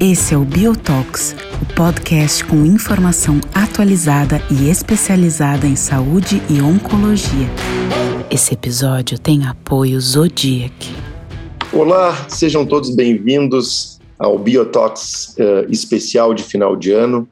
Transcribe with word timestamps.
Esse 0.00 0.34
é 0.34 0.36
o 0.36 0.44
Biotox, 0.44 1.36
o 1.62 1.74
podcast 1.74 2.44
com 2.44 2.64
informação 2.66 3.40
atualizada 3.54 4.42
e 4.50 4.68
especializada 4.68 5.66
em 5.66 5.76
saúde 5.76 6.42
e 6.50 6.60
oncologia. 6.60 7.48
Esse 8.30 8.54
episódio 8.54 9.18
tem 9.18 9.46
apoio 9.46 10.00
Zodiac. 10.00 10.72
Olá, 11.72 12.26
sejam 12.28 12.66
todos 12.66 12.94
bem-vindos 12.94 14.00
ao 14.18 14.38
Biotox 14.38 15.36
uh, 15.38 15.70
especial 15.70 16.34
de 16.34 16.42
final 16.42 16.74
de 16.74 16.90
ano. 16.90 17.28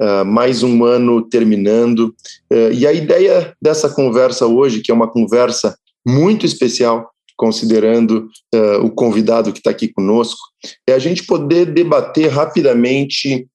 Uh, 0.00 0.24
mais 0.24 0.62
um 0.62 0.84
ano 0.84 1.22
terminando. 1.22 2.14
Uh, 2.52 2.72
e 2.72 2.86
a 2.86 2.92
ideia 2.92 3.52
dessa 3.60 3.88
conversa 3.88 4.46
hoje, 4.46 4.80
que 4.80 4.92
é 4.92 4.94
uma 4.94 5.10
conversa 5.10 5.76
muito 6.06 6.46
especial, 6.46 7.10
considerando 7.36 8.28
uh, 8.54 8.84
o 8.84 8.90
convidado 8.90 9.52
que 9.52 9.58
está 9.58 9.70
aqui 9.70 9.88
conosco, 9.88 10.38
é 10.86 10.92
a 10.92 10.98
gente 10.98 11.24
poder 11.26 11.66
debater 11.66 12.28
rapidamente 12.28 13.46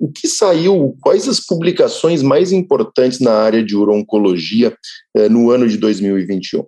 o 0.00 0.10
que 0.10 0.26
saiu, 0.26 0.96
quais 1.02 1.28
as 1.28 1.38
publicações 1.38 2.22
mais 2.22 2.50
importantes 2.50 3.20
na 3.20 3.34
área 3.34 3.62
de 3.62 3.76
urologia 3.76 4.74
no 5.30 5.50
ano 5.50 5.68
de 5.68 5.76
2021. 5.76 6.64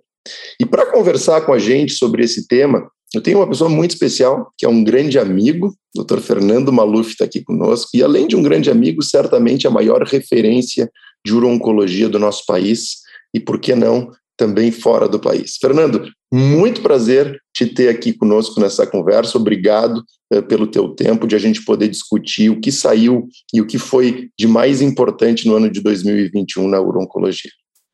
E 0.59 0.65
para 0.67 0.91
conversar 0.91 1.41
com 1.41 1.53
a 1.53 1.57
gente 1.57 1.93
sobre 1.93 2.23
esse 2.23 2.47
tema, 2.47 2.87
eu 3.13 3.21
tenho 3.21 3.39
uma 3.39 3.47
pessoa 3.47 3.69
muito 3.69 3.91
especial, 3.91 4.51
que 4.57 4.65
é 4.65 4.69
um 4.69 4.83
grande 4.83 5.19
amigo, 5.19 5.75
o 5.95 6.03
Dr. 6.03 6.19
Fernando 6.19 6.71
Maluf 6.71 7.11
está 7.11 7.25
aqui 7.25 7.43
conosco, 7.43 7.89
e 7.93 8.01
além 8.01 8.27
de 8.27 8.35
um 8.35 8.41
grande 8.41 8.71
amigo, 8.71 9.01
certamente 9.03 9.67
a 9.67 9.71
maior 9.71 10.03
referência 10.03 10.89
de 11.25 11.33
urologia 11.33 12.07
do 12.07 12.17
nosso 12.17 12.45
país, 12.45 13.01
e 13.33 13.39
por 13.39 13.59
que 13.59 13.75
não, 13.75 14.11
também 14.37 14.71
fora 14.71 15.07
do 15.07 15.19
país. 15.19 15.57
Fernando, 15.57 16.09
muito 16.33 16.81
prazer 16.81 17.39
te 17.53 17.65
ter 17.65 17.89
aqui 17.89 18.13
conosco 18.13 18.59
nessa 18.59 18.87
conversa. 18.87 19.37
Obrigado 19.37 20.03
uh, 20.33 20.41
pelo 20.41 20.65
teu 20.65 20.89
tempo 20.95 21.27
de 21.27 21.35
a 21.35 21.39
gente 21.39 21.63
poder 21.63 21.89
discutir 21.89 22.49
o 22.49 22.59
que 22.59 22.71
saiu 22.71 23.27
e 23.53 23.61
o 23.61 23.67
que 23.67 23.77
foi 23.77 24.29
de 24.39 24.47
mais 24.47 24.81
importante 24.81 25.47
no 25.47 25.55
ano 25.55 25.69
de 25.69 25.81
2021 25.81 26.67
na 26.67 26.81
urologia. 26.81 27.51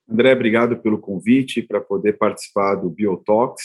André, 0.10 0.34
obrigado 0.34 0.78
pelo 0.78 1.00
convite 1.00 1.62
para 1.62 1.82
poder 1.82 2.18
participar 2.18 2.76
do 2.76 2.90
Biotox. 2.90 3.62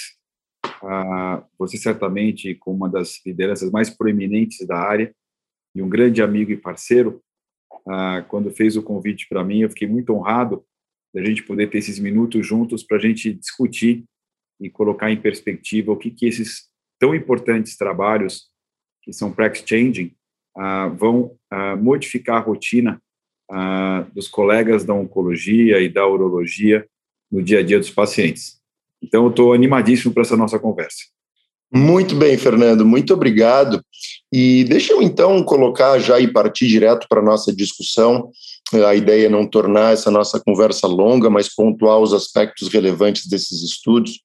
Uh, 0.83 1.45
você 1.57 1.77
certamente 1.77 2.57
com 2.57 2.73
uma 2.73 2.89
das 2.89 3.25
lideranças 3.25 3.71
mais 3.71 3.89
proeminentes 3.89 4.67
da 4.67 4.77
área 4.77 5.15
e 5.75 5.81
um 5.81 5.89
grande 5.89 6.21
amigo 6.21 6.51
e 6.51 6.57
parceiro. 6.57 7.23
Uh, 7.87 8.25
quando 8.29 8.51
fez 8.51 8.77
o 8.77 8.83
convite 8.83 9.29
para 9.29 9.45
mim, 9.45 9.61
eu 9.61 9.71
fiquei 9.71 9.87
muito 9.87 10.13
honrado 10.13 10.65
da 11.15 11.25
gente 11.25 11.43
poder 11.43 11.69
ter 11.69 11.79
esses 11.79 11.99
minutos 11.99 12.45
juntos 12.45 12.83
para 12.83 12.97
a 12.97 13.01
gente 13.01 13.33
discutir 13.33 14.05
e 14.61 14.69
colocar 14.69 15.11
em 15.11 15.21
perspectiva 15.21 15.93
o 15.93 15.97
que, 15.97 16.11
que 16.11 16.27
esses 16.27 16.69
tão 16.99 17.15
importantes 17.15 17.77
trabalhos, 17.77 18.49
que 19.03 19.13
são 19.13 19.33
practice 19.33 19.67
changing, 19.67 20.15
uh, 20.57 20.95
vão 20.97 21.37
modificar 21.79 22.37
a 22.37 22.45
rotina 22.45 23.03
dos 24.15 24.29
colegas 24.29 24.83
da 24.83 24.95
oncologia 24.95 25.79
e 25.79 25.89
da 25.89 26.07
urologia 26.07 26.89
no 27.31 27.43
dia 27.43 27.59
a 27.59 27.63
dia 27.63 27.79
dos 27.79 27.91
pacientes. 27.91 28.62
Então, 29.03 29.29
estou 29.29 29.53
animadíssimo 29.53 30.13
para 30.13 30.23
essa 30.23 30.37
nossa 30.37 30.59
conversa. 30.59 31.03
Muito 31.75 32.15
bem, 32.15 32.37
Fernando, 32.37 32.85
muito 32.85 33.15
obrigado. 33.15 33.83
E 34.31 34.63
deixa 34.65 34.93
eu 34.93 35.01
então 35.01 35.43
colocar 35.43 35.99
já 35.99 36.21
e 36.21 36.31
partir 36.31 36.69
direto 36.69 37.07
para 37.09 37.21
a 37.21 37.25
nossa 37.25 37.51
discussão. 37.51 38.29
A 38.87 38.95
ideia 38.95 39.27
é 39.27 39.31
não 39.31 39.47
tornar 39.47 39.95
essa 39.95 40.11
nossa 40.11 40.39
conversa 40.39 40.87
longa, 40.87 41.31
mas 41.31 41.55
pontuar 41.55 41.99
os 41.99 42.13
aspectos 42.13 42.69
relevantes 42.69 43.27
desses 43.27 43.63
estudos. 43.63 44.21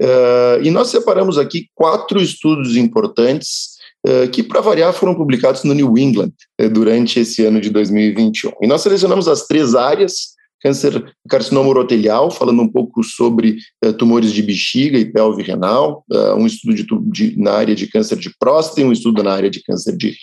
Uh, 0.00 0.62
e 0.62 0.70
nós 0.70 0.88
separamos 0.88 1.38
aqui 1.38 1.68
quatro 1.74 2.20
estudos 2.20 2.76
importantes 2.76 3.76
uh, 4.06 4.28
que, 4.30 4.42
para 4.42 4.60
variar, 4.60 4.92
foram 4.92 5.14
publicados 5.14 5.64
no 5.64 5.72
New 5.72 5.96
England 5.96 6.32
durante 6.70 7.20
esse 7.20 7.44
ano 7.44 7.62
de 7.62 7.70
2021. 7.70 8.52
E 8.60 8.66
nós 8.66 8.82
selecionamos 8.82 9.26
as 9.26 9.46
três 9.46 9.74
áreas 9.74 10.34
câncer, 10.60 11.14
carcinoma 11.28 11.68
urotelial, 11.68 12.30
falando 12.30 12.62
um 12.62 12.68
pouco 12.68 13.02
sobre 13.02 13.56
uh, 13.84 13.92
tumores 13.92 14.32
de 14.32 14.42
bexiga 14.42 14.98
e 14.98 15.10
pelve 15.10 15.42
renal, 15.42 16.04
uh, 16.10 16.34
um 16.34 16.46
estudo 16.46 16.74
de, 16.74 16.86
de, 17.10 17.40
na 17.40 17.52
área 17.52 17.74
de 17.74 17.86
câncer 17.86 18.18
de 18.18 18.30
próstata 18.38 18.80
e 18.80 18.84
um 18.84 18.92
estudo 18.92 19.22
na 19.22 19.32
área 19.32 19.50
de 19.50 19.62
câncer 19.62 19.96
de. 19.96 20.14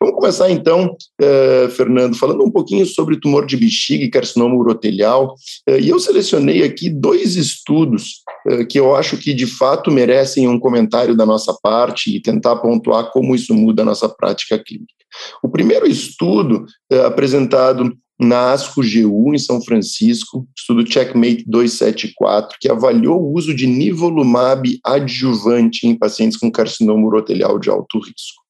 Vamos 0.00 0.16
começar 0.16 0.50
então, 0.50 0.96
uh, 1.20 1.70
Fernando, 1.70 2.16
falando 2.16 2.42
um 2.42 2.50
pouquinho 2.50 2.86
sobre 2.86 3.20
tumor 3.20 3.46
de 3.46 3.56
bexiga 3.56 4.02
e 4.02 4.10
carcinoma 4.10 4.56
urotelial. 4.56 5.34
e 5.80 5.90
eu 5.90 6.00
selecionei 6.00 6.62
aqui 6.62 6.88
dois 6.88 7.36
estudos 7.36 8.22
que 8.68 8.80
eu 8.80 8.96
acho 8.96 9.16
que 9.18 9.32
de 9.32 9.46
fato 9.46 9.90
merecem 9.90 10.48
um 10.48 10.58
comentário 10.58 11.14
da 11.14 11.24
nossa 11.24 11.54
parte 11.62 12.16
e 12.16 12.20
tentar 12.20 12.56
pontuar 12.56 13.12
como 13.12 13.34
isso 13.36 13.54
muda 13.54 13.82
a 13.82 13.84
nossa 13.84 14.08
prática 14.08 14.58
clínica. 14.58 14.92
O 15.42 15.48
primeiro 15.48 15.86
estudo 15.86 16.64
apresentado 17.04 17.94
na 18.22 18.52
ASCO-GU, 18.52 19.34
em 19.34 19.38
São 19.38 19.60
Francisco, 19.62 20.46
estudo 20.56 20.86
Checkmate 20.86 21.44
274, 21.46 22.56
que 22.60 22.70
avaliou 22.70 23.20
o 23.20 23.34
uso 23.34 23.54
de 23.54 23.66
nivolumab 23.66 24.78
adjuvante 24.84 25.86
em 25.86 25.94
pacientes 25.96 26.38
com 26.38 26.50
carcinoma 26.50 27.06
urotelial 27.06 27.58
de 27.58 27.68
alto 27.70 27.98
risco. 27.98 28.42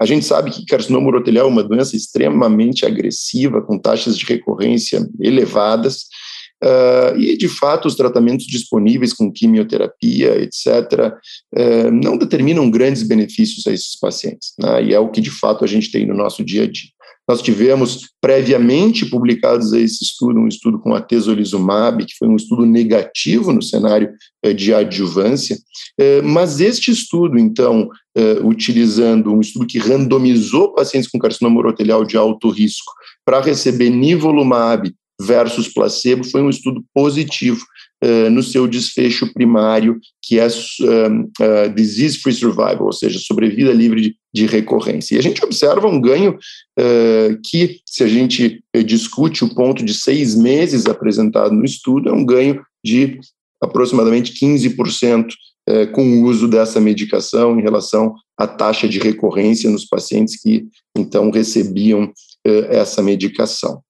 A 0.00 0.06
gente 0.06 0.24
sabe 0.24 0.50
que 0.50 0.64
carcinoma 0.66 1.08
urotelial 1.08 1.46
é 1.46 1.50
uma 1.50 1.64
doença 1.64 1.96
extremamente 1.96 2.86
agressiva, 2.86 3.62
com 3.62 3.78
taxas 3.78 4.16
de 4.16 4.24
recorrência 4.24 5.06
elevadas, 5.20 6.06
Uh, 6.62 7.16
e, 7.16 7.36
de 7.36 7.48
fato, 7.48 7.86
os 7.86 7.94
tratamentos 7.94 8.44
disponíveis 8.44 9.12
com 9.12 9.32
quimioterapia, 9.32 10.42
etc., 10.42 11.14
uh, 11.56 11.90
não 11.92 12.18
determinam 12.18 12.68
grandes 12.68 13.04
benefícios 13.04 13.66
a 13.66 13.72
esses 13.72 13.96
pacientes. 13.96 14.54
Né? 14.58 14.86
E 14.86 14.94
é 14.94 14.98
o 14.98 15.08
que, 15.08 15.20
de 15.20 15.30
fato, 15.30 15.64
a 15.64 15.68
gente 15.68 15.90
tem 15.90 16.04
no 16.04 16.14
nosso 16.14 16.44
dia 16.44 16.64
a 16.64 16.66
dia. 16.66 16.90
Nós 17.28 17.42
tivemos 17.42 18.08
previamente 18.22 19.04
publicados 19.04 19.74
a 19.74 19.78
esse 19.78 20.02
estudo, 20.02 20.40
um 20.40 20.48
estudo 20.48 20.78
com 20.78 20.94
a 20.94 21.00
tesolizumab, 21.00 22.06
que 22.06 22.16
foi 22.16 22.26
um 22.26 22.36
estudo 22.36 22.64
negativo 22.64 23.52
no 23.52 23.62
cenário 23.62 24.10
eh, 24.42 24.54
de 24.54 24.72
adjuvância, 24.72 25.58
eh, 25.98 26.22
mas 26.22 26.58
este 26.60 26.90
estudo, 26.90 27.38
então, 27.38 27.90
eh, 28.16 28.40
utilizando 28.42 29.30
um 29.30 29.40
estudo 29.40 29.66
que 29.66 29.78
randomizou 29.78 30.74
pacientes 30.74 31.10
com 31.10 31.18
carcinoma 31.18 31.58
urotelial 31.58 32.02
de 32.04 32.16
alto 32.16 32.48
risco 32.48 32.90
para 33.26 33.40
receber 33.40 33.90
nivolumab 33.90 34.90
versus 35.20 35.68
placebo, 35.68 36.24
foi 36.24 36.40
um 36.40 36.48
estudo 36.48 36.82
positivo 36.94 37.60
no 38.30 38.42
seu 38.42 38.68
desfecho 38.68 39.32
primário, 39.32 39.98
que 40.22 40.38
é 40.38 40.46
uh, 40.46 40.50
uh, 40.50 41.74
disease-free 41.74 42.32
survival, 42.32 42.84
ou 42.84 42.92
seja, 42.92 43.18
sobrevida 43.18 43.72
livre 43.72 44.14
de, 44.32 44.46
recorrência. 44.46 45.16
E 45.16 45.18
a 45.18 45.22
gente 45.22 45.44
observa 45.44 45.88
um 45.88 46.00
ganho 46.00 46.38
que, 47.44 47.80
se 47.84 48.04
a 48.04 48.06
gente 48.06 48.62
discute 48.86 49.42
o 49.42 49.52
ponto 49.52 49.84
de 49.84 49.92
seis 49.92 50.36
meses 50.36 50.86
apresentado 50.86 51.52
no 51.52 51.64
estudo, 51.64 52.08
é 52.08 52.12
um 52.12 52.24
ganho 52.24 52.62
de 52.84 53.18
aproximadamente 53.60 54.32
15% 54.32 55.32
com 55.92 56.04
o 56.04 56.22
uso 56.22 56.46
dessa 56.46 56.80
medicação 56.80 57.58
em 57.58 57.62
relação 57.62 58.14
à 58.38 58.46
taxa 58.46 58.88
de 58.88 59.00
recorrência 59.00 59.68
nos 59.68 59.84
pacientes 59.84 60.40
que 60.40 60.68
então 60.96 61.30
recebiam 61.30 62.12
essa 62.44 63.02
medicação. 63.02 63.82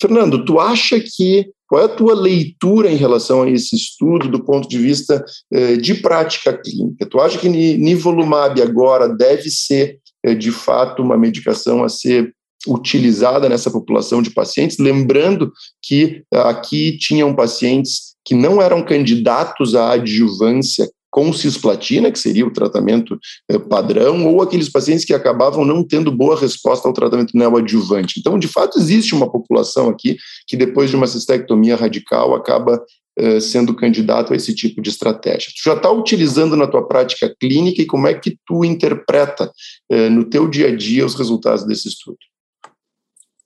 Fernando, 0.00 0.44
tu 0.44 0.58
acha 0.58 0.98
que 1.00 1.50
qual 1.66 1.82
é 1.82 1.84
a 1.86 1.88
tua 1.88 2.14
leitura 2.14 2.90
em 2.90 2.96
relação 2.96 3.42
a 3.42 3.50
esse 3.50 3.74
estudo 3.74 4.28
do 4.28 4.44
ponto 4.44 4.68
de 4.68 4.78
vista 4.78 5.24
eh, 5.52 5.76
de 5.76 5.94
prática 5.94 6.56
clínica? 6.56 7.06
Tu 7.06 7.20
acha 7.20 7.38
que 7.38 7.48
nivolumab 7.48 8.62
agora 8.62 9.08
deve 9.08 9.50
ser, 9.50 9.98
eh, 10.24 10.34
de 10.34 10.52
fato, 10.52 11.02
uma 11.02 11.18
medicação 11.18 11.82
a 11.82 11.88
ser 11.88 12.32
utilizada 12.68 13.48
nessa 13.48 13.70
população 13.70 14.22
de 14.22 14.30
pacientes? 14.30 14.78
Lembrando 14.78 15.52
que 15.82 16.22
aqui 16.32 16.96
tinham 16.98 17.34
pacientes 17.34 18.14
que 18.24 18.34
não 18.34 18.62
eram 18.62 18.84
candidatos 18.84 19.74
à 19.74 19.92
adjuvância 19.92 20.88
com 21.16 21.32
cisplatina, 21.32 22.12
que 22.12 22.18
seria 22.18 22.46
o 22.46 22.52
tratamento 22.52 23.18
eh, 23.48 23.58
padrão, 23.58 24.26
ou 24.26 24.42
aqueles 24.42 24.68
pacientes 24.68 25.02
que 25.02 25.14
acabavam 25.14 25.64
não 25.64 25.82
tendo 25.82 26.12
boa 26.12 26.38
resposta 26.38 26.86
ao 26.86 26.92
tratamento 26.92 27.34
neoadjuvante. 27.34 28.20
Então, 28.20 28.38
de 28.38 28.46
fato, 28.46 28.78
existe 28.78 29.14
uma 29.14 29.26
população 29.26 29.88
aqui 29.88 30.18
que, 30.46 30.58
depois 30.58 30.90
de 30.90 30.96
uma 30.96 31.06
cistectomia 31.06 31.74
radical, 31.74 32.34
acaba 32.34 32.84
eh, 33.18 33.40
sendo 33.40 33.74
candidato 33.74 34.34
a 34.34 34.36
esse 34.36 34.54
tipo 34.54 34.82
de 34.82 34.90
estratégia. 34.90 35.50
Tu 35.56 35.62
já 35.64 35.74
está 35.74 35.90
utilizando 35.90 36.54
na 36.54 36.66
tua 36.66 36.86
prática 36.86 37.34
clínica 37.40 37.80
e 37.80 37.86
como 37.86 38.06
é 38.06 38.12
que 38.12 38.36
tu 38.44 38.62
interpreta 38.62 39.50
eh, 39.90 40.10
no 40.10 40.22
teu 40.22 40.46
dia 40.46 40.66
a 40.66 40.76
dia 40.76 41.06
os 41.06 41.14
resultados 41.14 41.64
desse 41.64 41.88
estudo? 41.88 42.18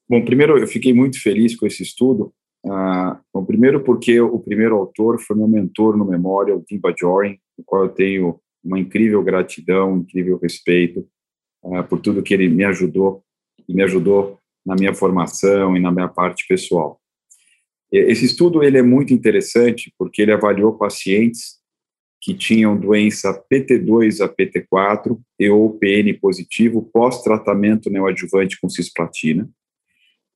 Bom, 0.08 0.24
primeiro 0.24 0.58
eu 0.58 0.66
fiquei 0.66 0.92
muito 0.92 1.22
feliz 1.22 1.54
com 1.54 1.68
esse 1.68 1.84
estudo. 1.84 2.32
Ah, 2.66 3.18
bom, 3.32 3.44
primeiro 3.44 3.82
porque 3.84 4.20
o 4.20 4.38
primeiro 4.38 4.76
autor 4.76 5.18
foi 5.20 5.36
meu 5.36 5.48
mentor 5.48 5.96
no 5.96 6.04
Memorial, 6.04 6.62
Tim 6.66 6.78
Bajorin, 6.78 7.38
do 7.60 7.64
qual 7.64 7.84
eu 7.84 7.88
tenho 7.90 8.40
uma 8.64 8.78
incrível 8.78 9.22
gratidão, 9.22 9.98
incrível 9.98 10.38
respeito 10.38 11.06
uh, 11.62 11.84
por 11.84 12.00
tudo 12.00 12.22
que 12.22 12.32
ele 12.32 12.48
me 12.48 12.64
ajudou 12.64 13.22
e 13.68 13.74
me 13.74 13.82
ajudou 13.82 14.38
na 14.64 14.74
minha 14.74 14.94
formação 14.94 15.76
e 15.76 15.80
na 15.80 15.92
minha 15.92 16.08
parte 16.08 16.46
pessoal. 16.48 17.00
Esse 17.92 18.24
estudo 18.24 18.62
ele 18.62 18.78
é 18.78 18.82
muito 18.82 19.12
interessante 19.12 19.92
porque 19.98 20.22
ele 20.22 20.32
avaliou 20.32 20.78
pacientes 20.78 21.58
que 22.20 22.34
tinham 22.34 22.78
doença 22.78 23.32
PT2 23.50 24.24
a 24.24 24.28
PT4 24.28 25.18
e 25.38 25.48
ou 25.48 25.78
PN 25.78 26.12
positivo 26.20 26.88
pós-tratamento 26.92 27.90
neoadjuvante 27.90 28.60
com 28.60 28.68
cisplatina. 28.68 29.48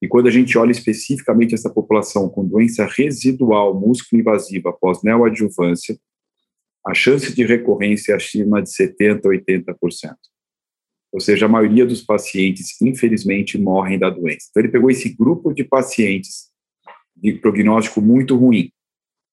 E 0.03 0.09
quando 0.09 0.27
a 0.27 0.31
gente 0.31 0.56
olha 0.59 0.73
especificamente 0.73 1.55
essa 1.55 1.70
população 1.70 2.29
com 2.29 2.44
doença 2.44 2.87
residual 2.87 3.79
músculo-invasiva 3.79 4.70
após 4.70 5.03
neoadjuvância, 5.03 5.97
a 6.86 6.94
chance 6.94 7.34
de 7.34 7.44
recorrência 7.44 8.12
é 8.12 8.16
acima 8.16 8.62
de 8.62 8.70
70% 8.70 9.20
a 9.25 9.28
80%. 9.28 10.14
Ou 11.12 11.20
seja, 11.20 11.46
a 11.46 11.48
maioria 11.48 11.86
dos 11.86 12.02
pacientes, 12.02 12.81
infelizmente, 12.82 13.56
morrem 13.56 13.98
da 13.98 14.10
doença. 14.10 14.48
Então, 14.50 14.62
ele 14.62 14.72
pegou 14.72 14.90
esse 14.90 15.08
grupo 15.10 15.52
de 15.52 15.64
pacientes 15.64 16.50
de 17.16 17.34
prognóstico 17.34 18.00
muito 18.00 18.36
ruim, 18.36 18.70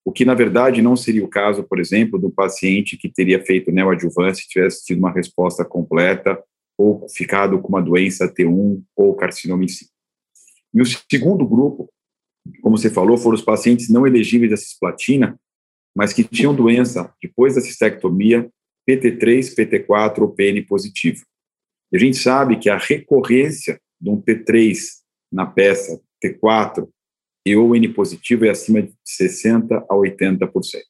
o 0.04 0.12
que, 0.12 0.26
na 0.26 0.34
verdade, 0.34 0.82
não 0.82 0.96
seria 0.96 1.24
o 1.24 1.28
caso, 1.28 1.64
por 1.64 1.80
exemplo, 1.80 2.18
do 2.18 2.32
paciente 2.32 2.98
que 2.98 3.10
teria 3.10 3.44
feito 3.44 3.72
neoadjuvância 3.72 4.44
e 4.44 4.48
tivesse 4.48 4.84
tido 4.86 5.00
uma 5.00 5.12
resposta 5.12 5.64
completa 5.64 6.42
ou 6.78 7.08
ficado 7.10 7.60
com 7.60 7.68
uma 7.68 7.82
doença 7.82 8.32
T1 8.32 8.82
ou 8.96 9.16
carcinoma 9.16 9.64
em 9.64 9.68
si. 9.68 9.90
E 10.74 10.82
o 10.82 10.86
segundo 10.86 11.48
grupo, 11.48 11.92
como 12.62 12.78
você 12.78 12.90
falou, 12.90 13.18
foram 13.18 13.36
os 13.36 13.44
pacientes 13.44 13.90
não 13.90 14.08
elegíveis 14.08 14.54
à 14.54 14.58
cisplatina, 14.58 15.40
mas 15.96 16.14
que 16.14 16.24
tinham 16.24 16.56
doença 16.56 17.14
depois 17.22 17.56
da 17.56 17.62
cistectomia 17.62 18.50
PT3, 18.90 19.56
PT4 19.56 20.20
ou 20.20 20.30
PN 20.30 20.66
positivo. 20.68 21.24
E 21.92 21.98
a 21.98 22.00
gente 22.00 22.18
sabe 22.18 22.58
que 22.58 22.70
a 22.70 22.78
recorrência 22.78 23.80
de 24.00 24.10
um 24.10 24.22
T3 24.22 24.78
na 25.32 25.46
peça, 25.46 26.02
T4 26.24 26.88
e 27.46 27.56
o 27.56 27.76
N 27.76 27.88
positivo 27.90 28.46
é 28.46 28.50
acima 28.50 28.82
de 28.82 28.94
60% 29.06 29.86
a 29.90 29.96
80%. 29.96 30.50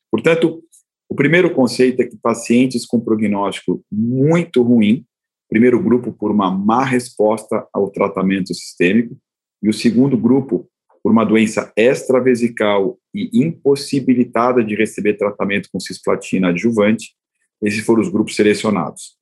Portanto, 0.09 0.63
o 1.09 1.15
primeiro 1.15 1.53
conceito 1.53 2.01
é 2.01 2.05
que 2.05 2.17
pacientes 2.17 2.85
com 2.85 2.99
prognóstico 2.99 3.83
muito 3.91 4.61
ruim, 4.61 5.05
primeiro 5.49 5.81
grupo 5.81 6.13
por 6.13 6.31
uma 6.31 6.49
má 6.49 6.85
resposta 6.85 7.67
ao 7.73 7.89
tratamento 7.89 8.53
sistêmico, 8.53 9.17
e 9.61 9.69
o 9.69 9.73
segundo 9.73 10.17
grupo 10.17 10.70
por 11.03 11.11
uma 11.11 11.25
doença 11.25 11.71
extravesical 11.75 12.97
e 13.13 13.29
impossibilitada 13.33 14.63
de 14.63 14.75
receber 14.75 15.15
tratamento 15.15 15.69
com 15.71 15.79
cisplatina 15.79 16.49
adjuvante, 16.49 17.13
esses 17.61 17.83
foram 17.83 18.01
os 18.01 18.09
grupos 18.09 18.35
selecionados. 18.35 19.15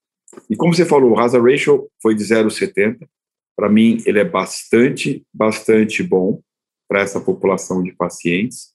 E 0.50 0.56
como 0.56 0.74
você 0.74 0.86
falou, 0.86 1.12
o 1.12 1.20
hazard 1.20 1.50
ratio 1.50 1.90
foi 2.02 2.16
de 2.16 2.24
0,70. 2.24 3.08
Para 3.56 3.70
mim, 3.70 4.02
ele 4.06 4.20
é 4.20 4.26
bastante, 4.26 5.26
bastante 5.34 6.04
bom 6.04 6.42
para 6.88 7.02
essa 7.02 7.20
população 7.20 7.84
de 7.84 7.92
pacientes. 7.94 8.74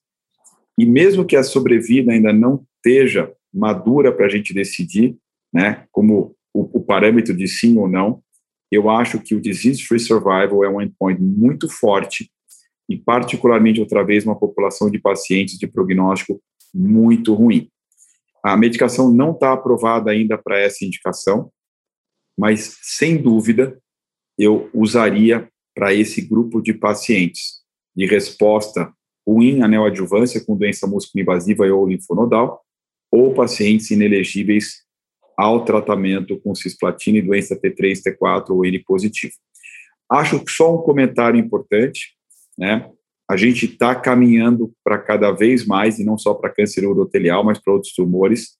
E 0.79 0.85
mesmo 0.85 1.25
que 1.25 1.37
a 1.37 1.43
sobrevida 1.43 2.13
ainda 2.13 2.33
não 2.33 2.67
esteja 2.77 3.33
madura 3.53 4.13
para 4.13 4.27
a 4.27 4.29
gente 4.29 4.53
decidir, 4.53 5.17
né, 5.53 5.87
como 5.93 6.35
o, 6.53 6.79
o, 6.79 6.81
parâmetro 6.81 7.35
de 7.35 7.47
sim 7.47 7.79
ou 7.79 7.89
não, 7.89 8.23
eu 8.71 8.91
acho 8.91 9.21
que 9.21 9.35
o 9.35 9.41
disease-free 9.41 10.01
survival 10.01 10.65
é 10.65 10.69
um 10.69 10.83
endpoint 10.83 11.21
muito 11.21 11.69
forte 11.69 12.29
e 12.89 12.97
particularmente 12.97 13.81
outra 13.81 14.05
vez 14.05 14.25
uma 14.25 14.39
população 14.39 14.91
de 14.91 14.99
pacientes 14.99 15.59
de 15.59 15.67
prognóstico 15.67 16.41
muito 16.75 17.35
ruim. 17.35 17.71
A 18.43 18.57
medicação 18.57 19.11
não 19.13 19.33
está 19.33 19.53
aprovada 19.53 20.11
ainda 20.11 20.37
para 20.37 20.59
essa 20.59 20.85
indicação, 20.85 21.51
mas 22.37 22.79
sem 22.83 23.17
dúvida 23.17 23.79
eu 24.39 24.69
usaria 24.75 25.49
para 25.75 25.95
esse 25.95 26.21
grupo 26.21 26.61
de 26.61 26.75
pacientes 26.75 27.63
de 27.97 28.07
resposta 28.07 28.93
ruim 29.27 29.63
à 29.63 29.69
neoadjuvância 29.69 30.45
com 30.45 30.57
doença 30.57 30.87
músculo-invasiva 30.87 31.67
ou 31.67 31.87
linfonodal, 31.87 32.63
ou 33.11 33.33
pacientes 33.33 33.91
inelegíveis 33.91 34.85
ao 35.37 35.65
tratamento 35.65 36.39
com 36.41 36.55
cisplatina 36.55 37.19
e 37.19 37.23
doença 37.23 37.59
T3, 37.59 38.03
T4 38.03 38.51
ou 38.51 38.65
N 38.65 38.79
positivo. 38.81 39.33
Acho 40.11 40.45
que 40.45 40.51
só 40.51 40.75
um 40.75 40.83
comentário 40.83 41.39
importante, 41.39 42.15
né? 42.59 42.91
A 43.29 43.37
gente 43.37 43.65
está 43.65 43.95
caminhando 43.95 44.73
para 44.85 44.99
cada 44.99 45.31
vez 45.33 45.65
mais, 45.65 45.99
e 45.99 46.05
não 46.05 46.19
só 46.19 46.35
para 46.35 46.53
câncer 46.53 46.87
urotelial, 46.87 47.43
mas 47.43 47.59
para 47.59 47.73
outros 47.73 47.95
tumores, 47.95 48.59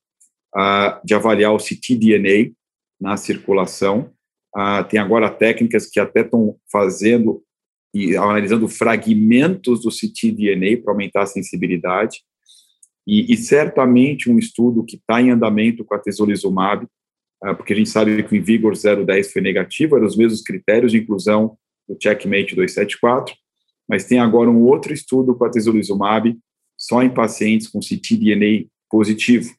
uh, 0.57 1.05
de 1.05 1.15
avaliar 1.15 1.53
o 1.53 1.59
ctDNA 1.59 2.51
na 3.01 3.17
circulação. 3.17 4.11
Uh, 4.57 4.85
tem 4.89 4.99
agora 4.99 5.31
técnicas 5.31 5.87
que 5.87 6.01
até 6.01 6.23
estão 6.23 6.57
fazendo 6.73 7.43
e 7.93 8.17
analisando 8.17 8.67
fragmentos 8.67 9.83
do 9.83 9.91
ctDNA 9.91 10.83
para 10.83 10.93
aumentar 10.93 11.23
a 11.23 11.27
sensibilidade. 11.27 12.23
E, 13.07 13.33
e, 13.33 13.37
certamente 13.37 14.31
um 14.31 14.39
estudo 14.39 14.85
que 14.85 14.97
está 14.97 15.21
em 15.21 15.31
andamento 15.31 15.85
com 15.85 15.95
a 15.95 15.99
tesolizumab, 15.99 16.87
porque 17.59 17.75
a 17.75 17.77
gente 17.77 17.91
sabe 17.91 18.23
que 18.23 18.33
o 18.33 18.37
Invigor 18.37 18.73
010 18.73 19.31
foi 19.31 19.43
negativo, 19.43 19.97
eram 19.97 20.07
os 20.07 20.17
mesmos 20.17 20.41
critérios 20.41 20.91
de 20.91 20.99
inclusão 20.99 21.59
do 21.87 21.97
Checkmate 22.01 22.57
274, 22.57 23.35
mas 23.89 24.05
tem 24.05 24.19
agora 24.19 24.51
um 24.51 24.63
outro 24.63 24.93
estudo 24.93 25.35
com 25.35 25.45
a 25.45 25.51
tesolizumab 25.51 26.37
só 26.77 27.03
em 27.03 27.11
pacientes 27.11 27.69
com 27.69 27.81
ctDNA 27.81 28.67
positivo, 28.91 29.55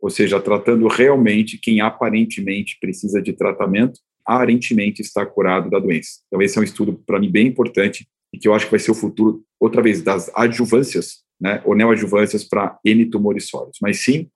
ou 0.00 0.10
seja, 0.10 0.40
tratando 0.40 0.88
realmente 0.88 1.58
quem 1.58 1.80
aparentemente 1.80 2.78
precisa 2.80 3.20
de 3.20 3.32
tratamento 3.32 4.00
aparentemente 4.24 5.02
está 5.02 5.26
curado 5.26 5.68
da 5.68 5.78
doença. 5.78 6.20
Então, 6.28 6.40
esse 6.40 6.56
é 6.56 6.60
um 6.60 6.64
estudo, 6.64 6.94
para 7.04 7.18
mim, 7.18 7.30
bem 7.30 7.48
importante 7.48 8.06
e 8.32 8.38
que 8.38 8.46
eu 8.46 8.54
acho 8.54 8.66
que 8.66 8.70
vai 8.70 8.78
ser 8.78 8.92
o 8.92 8.94
futuro, 8.94 9.42
outra 9.58 9.82
vez, 9.82 10.02
das 10.02 10.30
adjuvâncias, 10.34 11.24
né, 11.40 11.60
ou 11.64 11.74
neoadjuvâncias 11.74 12.44
para 12.44 12.78
N 12.84 13.06
tumores 13.06 13.48
sólidos. 13.48 13.78
Mas 13.82 14.04
sim, 14.04 14.28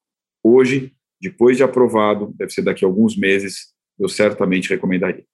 hoje, 0.42 0.92
depois 1.20 1.56
de 1.56 1.62
aprovado, 1.62 2.34
deve 2.37 2.50
ser 2.50 2.62
daqui 2.62 2.84
a 2.84 2.88
alguns 2.88 3.16
meses, 3.16 3.72
eu 3.98 4.08
certamente 4.08 4.69
recomendaria. 4.69 5.25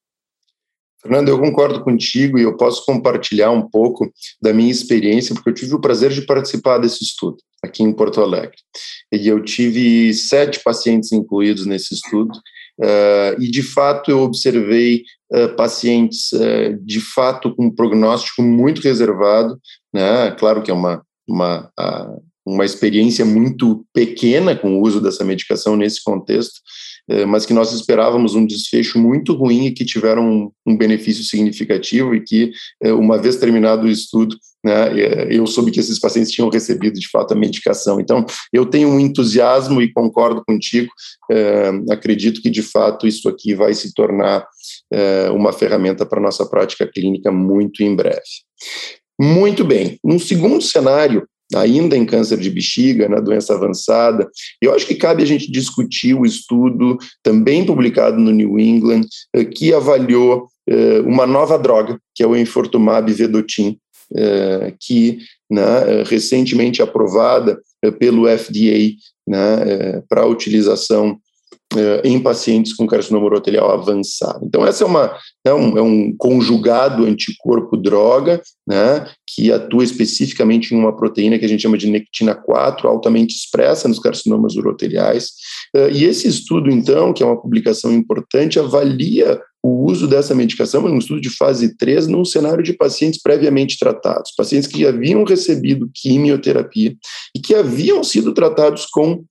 Fernando, 1.02 1.28
eu 1.28 1.38
concordo 1.38 1.82
contigo 1.82 2.38
e 2.38 2.42
eu 2.42 2.56
posso 2.56 2.84
compartilhar 2.84 3.50
um 3.50 3.62
pouco 3.62 4.12
da 4.40 4.52
minha 4.52 4.70
experiência, 4.70 5.34
porque 5.34 5.50
eu 5.50 5.54
tive 5.54 5.74
o 5.74 5.80
prazer 5.80 6.10
de 6.10 6.22
participar 6.22 6.78
desse 6.78 7.02
estudo 7.02 7.38
aqui 7.62 7.82
em 7.82 7.92
Porto 7.92 8.20
Alegre. 8.20 8.56
E 9.12 9.28
eu 9.28 9.42
tive 9.42 10.12
sete 10.14 10.60
pacientes 10.62 11.12
incluídos 11.12 11.66
nesse 11.66 11.94
estudo, 11.94 12.32
Uh, 12.80 13.36
e 13.38 13.50
de 13.50 13.62
fato 13.62 14.10
eu 14.10 14.20
observei 14.20 15.02
uh, 15.34 15.54
pacientes 15.54 16.32
uh, 16.32 16.74
de 16.82 16.98
fato 16.98 17.54
com 17.54 17.66
um 17.66 17.70
prognóstico 17.70 18.40
muito 18.40 18.80
reservado, 18.80 19.60
né? 19.92 20.30
Claro 20.38 20.62
que 20.62 20.70
é 20.70 20.74
uma 20.74 21.02
uma 21.28 21.70
uma 22.44 22.64
experiência 22.64 23.22
muito 23.24 23.84
pequena 23.92 24.56
com 24.56 24.78
o 24.78 24.82
uso 24.82 24.98
dessa 24.98 25.22
medicação 25.22 25.76
nesse 25.76 26.02
contexto, 26.02 26.60
mas 27.26 27.44
que 27.44 27.52
nós 27.52 27.72
esperávamos 27.72 28.34
um 28.34 28.46
desfecho 28.46 28.98
muito 28.98 29.32
ruim 29.34 29.66
e 29.66 29.72
que 29.72 29.84
tiveram 29.84 30.30
um, 30.30 30.52
um 30.66 30.76
benefício 30.76 31.24
significativo 31.24 32.14
e 32.14 32.20
que, 32.20 32.52
é, 32.82 32.92
uma 32.92 33.18
vez 33.18 33.36
terminado 33.36 33.86
o 33.86 33.90
estudo, 33.90 34.36
né, 34.64 35.00
é, 35.00 35.28
eu 35.30 35.46
soube 35.46 35.70
que 35.70 35.80
esses 35.80 35.98
pacientes 35.98 36.30
tinham 36.30 36.48
recebido 36.48 37.00
de 37.00 37.08
fato 37.08 37.32
a 37.32 37.36
medicação. 37.36 37.98
Então, 38.00 38.24
eu 38.52 38.64
tenho 38.66 38.88
um 38.88 39.00
entusiasmo 39.00 39.82
e 39.82 39.92
concordo 39.92 40.42
contigo. 40.46 40.90
acredito 41.90 42.42
que 42.42 42.50
de 42.50 42.62
fato 42.62 43.06
isso 43.06 43.28
aqui 43.28 43.54
vai 43.54 43.72
se 43.74 43.94
tornar 43.94 44.46
uma 45.32 45.52
ferramenta 45.52 46.04
para 46.04 46.20
nossa 46.20 46.44
prática 46.44 46.86
clínica 46.86 47.30
muito 47.30 47.82
em 47.82 47.94
breve. 47.94 48.20
Muito 49.20 49.64
bem. 49.64 49.98
Um 50.04 50.18
segundo 50.18 50.62
cenário 50.62 51.26
ainda 51.54 51.96
em 51.96 52.04
câncer 52.04 52.38
de 52.38 52.50
bexiga, 52.50 53.08
na 53.08 53.20
doença 53.20 53.54
avançada. 53.54 54.28
Eu 54.60 54.74
acho 54.74 54.86
que 54.86 54.94
cabe 54.94 55.22
a 55.22 55.26
gente 55.26 55.50
discutir 55.50 56.14
o 56.14 56.24
estudo, 56.24 56.98
também 57.22 57.64
publicado 57.64 58.18
no 58.18 58.30
New 58.30 58.58
England, 58.58 59.02
eh, 59.34 59.44
que 59.44 59.72
avaliou 59.74 60.48
eh, 60.68 61.00
uma 61.00 61.26
nova 61.26 61.58
droga, 61.58 61.98
que 62.14 62.22
é 62.22 62.26
o 62.26 62.36
enfortumab 62.36 63.12
vedotin, 63.12 63.78
eh, 64.16 64.74
que 64.80 65.18
né, 65.50 66.02
recentemente 66.06 66.82
aprovada 66.82 67.60
pelo 67.98 68.26
FDA 68.28 68.92
né, 69.26 70.02
para 70.08 70.26
utilização 70.26 71.18
em 72.02 72.18
pacientes 72.18 72.74
com 72.74 72.86
carcinoma 72.86 73.26
urotelial 73.26 73.70
avançado. 73.70 74.44
Então, 74.44 74.66
essa 74.66 74.82
é, 74.82 74.86
uma, 74.86 75.16
é, 75.44 75.54
um, 75.54 75.78
é 75.78 75.82
um 75.82 76.12
conjugado 76.16 77.04
anticorpo-droga, 77.04 78.42
né, 78.66 79.06
que 79.26 79.52
atua 79.52 79.84
especificamente 79.84 80.74
em 80.74 80.78
uma 80.78 80.96
proteína 80.96 81.38
que 81.38 81.44
a 81.44 81.48
gente 81.48 81.62
chama 81.62 81.78
de 81.78 81.88
nectina 81.88 82.34
4, 82.34 82.88
altamente 82.88 83.34
expressa 83.36 83.86
nos 83.86 84.00
carcinomas 84.00 84.56
uroteliais. 84.56 85.30
Uh, 85.76 85.90
e 85.92 86.04
esse 86.04 86.26
estudo, 86.26 86.70
então, 86.70 87.12
que 87.12 87.22
é 87.22 87.26
uma 87.26 87.40
publicação 87.40 87.92
importante, 87.92 88.58
avalia 88.58 89.40
o 89.62 89.84
uso 89.84 90.08
dessa 90.08 90.34
medicação 90.34 90.88
em 90.88 90.92
um 90.92 90.98
estudo 90.98 91.20
de 91.20 91.30
fase 91.30 91.76
3 91.76 92.06
num 92.06 92.24
cenário 92.24 92.64
de 92.64 92.72
pacientes 92.72 93.20
previamente 93.22 93.78
tratados, 93.78 94.32
pacientes 94.36 94.66
que 94.66 94.86
haviam 94.86 95.22
recebido 95.22 95.90
quimioterapia 95.94 96.96
e 97.36 97.40
que 97.40 97.54
haviam 97.54 98.02
sido 98.02 98.32
tratados 98.32 98.86
com 98.86 99.22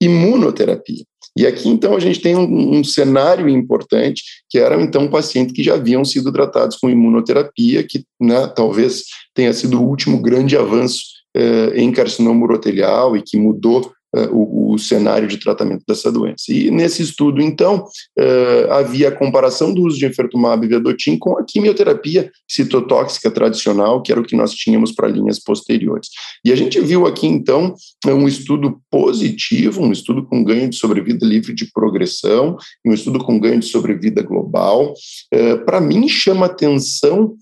imunoterapia. 0.00 1.04
E 1.36 1.46
aqui, 1.46 1.68
então, 1.68 1.96
a 1.96 2.00
gente 2.00 2.20
tem 2.20 2.34
um, 2.36 2.78
um 2.78 2.84
cenário 2.84 3.48
importante, 3.48 4.22
que 4.48 4.58
eram, 4.58 4.80
então, 4.80 5.08
pacientes 5.08 5.54
que 5.54 5.62
já 5.62 5.74
haviam 5.74 6.04
sido 6.04 6.32
tratados 6.32 6.76
com 6.76 6.90
imunoterapia, 6.90 7.84
que 7.84 8.04
né, 8.20 8.46
talvez 8.48 9.04
tenha 9.34 9.52
sido 9.52 9.80
o 9.80 9.88
último 9.88 10.20
grande 10.20 10.56
avanço 10.56 11.02
eh, 11.34 11.72
em 11.76 11.92
carcinoma 11.92 12.44
urotelial 12.44 13.16
e 13.16 13.22
que 13.22 13.38
mudou 13.38 13.92
o, 14.32 14.74
o, 14.74 14.78
cenário 14.78 15.28
de 15.28 15.38
tratamento 15.38 15.84
dessa 15.86 16.10
doença. 16.10 16.44
E 16.48 16.70
nesse 16.70 17.02
estudo, 17.02 17.40
então, 17.40 17.84
uh, 18.18 18.72
havia 18.72 19.08
a 19.08 19.16
comparação 19.16 19.72
do 19.72 19.82
uso 19.82 19.98
de 19.98 20.06
enfertumab 20.06 20.64
e 20.64 20.68
vedotin 20.68 21.16
com 21.16 21.38
a 21.38 21.44
quimioterapia 21.44 22.30
citotóxica 22.48 23.30
tradicional, 23.30 24.02
que 24.02 24.10
era 24.10 24.20
o 24.20 24.24
que 24.24 24.36
nós 24.36 24.52
tínhamos 24.52 24.92
para 24.92 25.08
linhas 25.08 25.38
posteriores. 25.38 26.08
E 26.44 26.52
a 26.52 26.56
gente 26.56 26.80
viu 26.80 27.06
aqui, 27.06 27.26
então, 27.26 27.74
um 28.06 28.26
estudo 28.26 28.80
positivo, 28.90 29.82
um 29.82 29.92
estudo 29.92 30.26
com 30.26 30.42
ganho 30.42 30.68
de 30.68 30.76
sobrevida 30.76 31.24
livre 31.24 31.54
de 31.54 31.70
progressão, 31.72 32.56
um 32.84 32.92
estudo 32.92 33.20
com 33.20 33.38
ganho 33.38 33.60
de 33.60 33.66
sobrevida 33.66 34.22
global. 34.22 34.92
Uh, 35.32 35.64
para 35.64 35.80
mim, 35.80 36.08
chama 36.08 36.46
atenção 36.46 37.34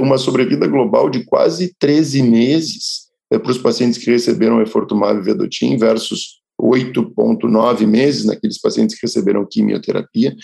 uma 0.00 0.18
sobrevida 0.18 0.66
global 0.66 1.08
de 1.08 1.24
quase 1.24 1.72
13 1.78 2.22
meses, 2.22 3.05
para 3.38 3.50
os 3.50 3.58
pacientes 3.58 3.98
que 3.98 4.10
receberam 4.10 4.60
efortumab 4.60 5.20
vedotin 5.22 5.76
versus 5.76 6.40
8,9 6.60 7.86
meses 7.86 8.24
naqueles 8.24 8.58
pacientes 8.58 8.96
que 8.96 9.06
receberam 9.06 9.46
quimioterapia, 9.46 10.34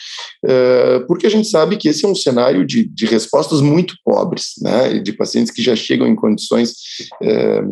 é, 0.45 1.01
porque 1.01 1.27
a 1.27 1.31
gente 1.31 1.49
sabe 1.49 1.77
que 1.77 1.89
esse 1.89 2.05
é 2.05 2.09
um 2.09 2.15
cenário 2.15 2.67
de, 2.67 2.85
de 2.85 3.07
respostas 3.07 3.61
muito 3.61 3.95
pobres, 4.05 4.53
né, 4.61 4.99
de 4.99 5.13
pacientes 5.13 5.53
que 5.53 5.63
já 5.63 5.75
chegam 5.75 6.07
em 6.07 6.15
condições 6.15 6.75
é, 7.23 7.63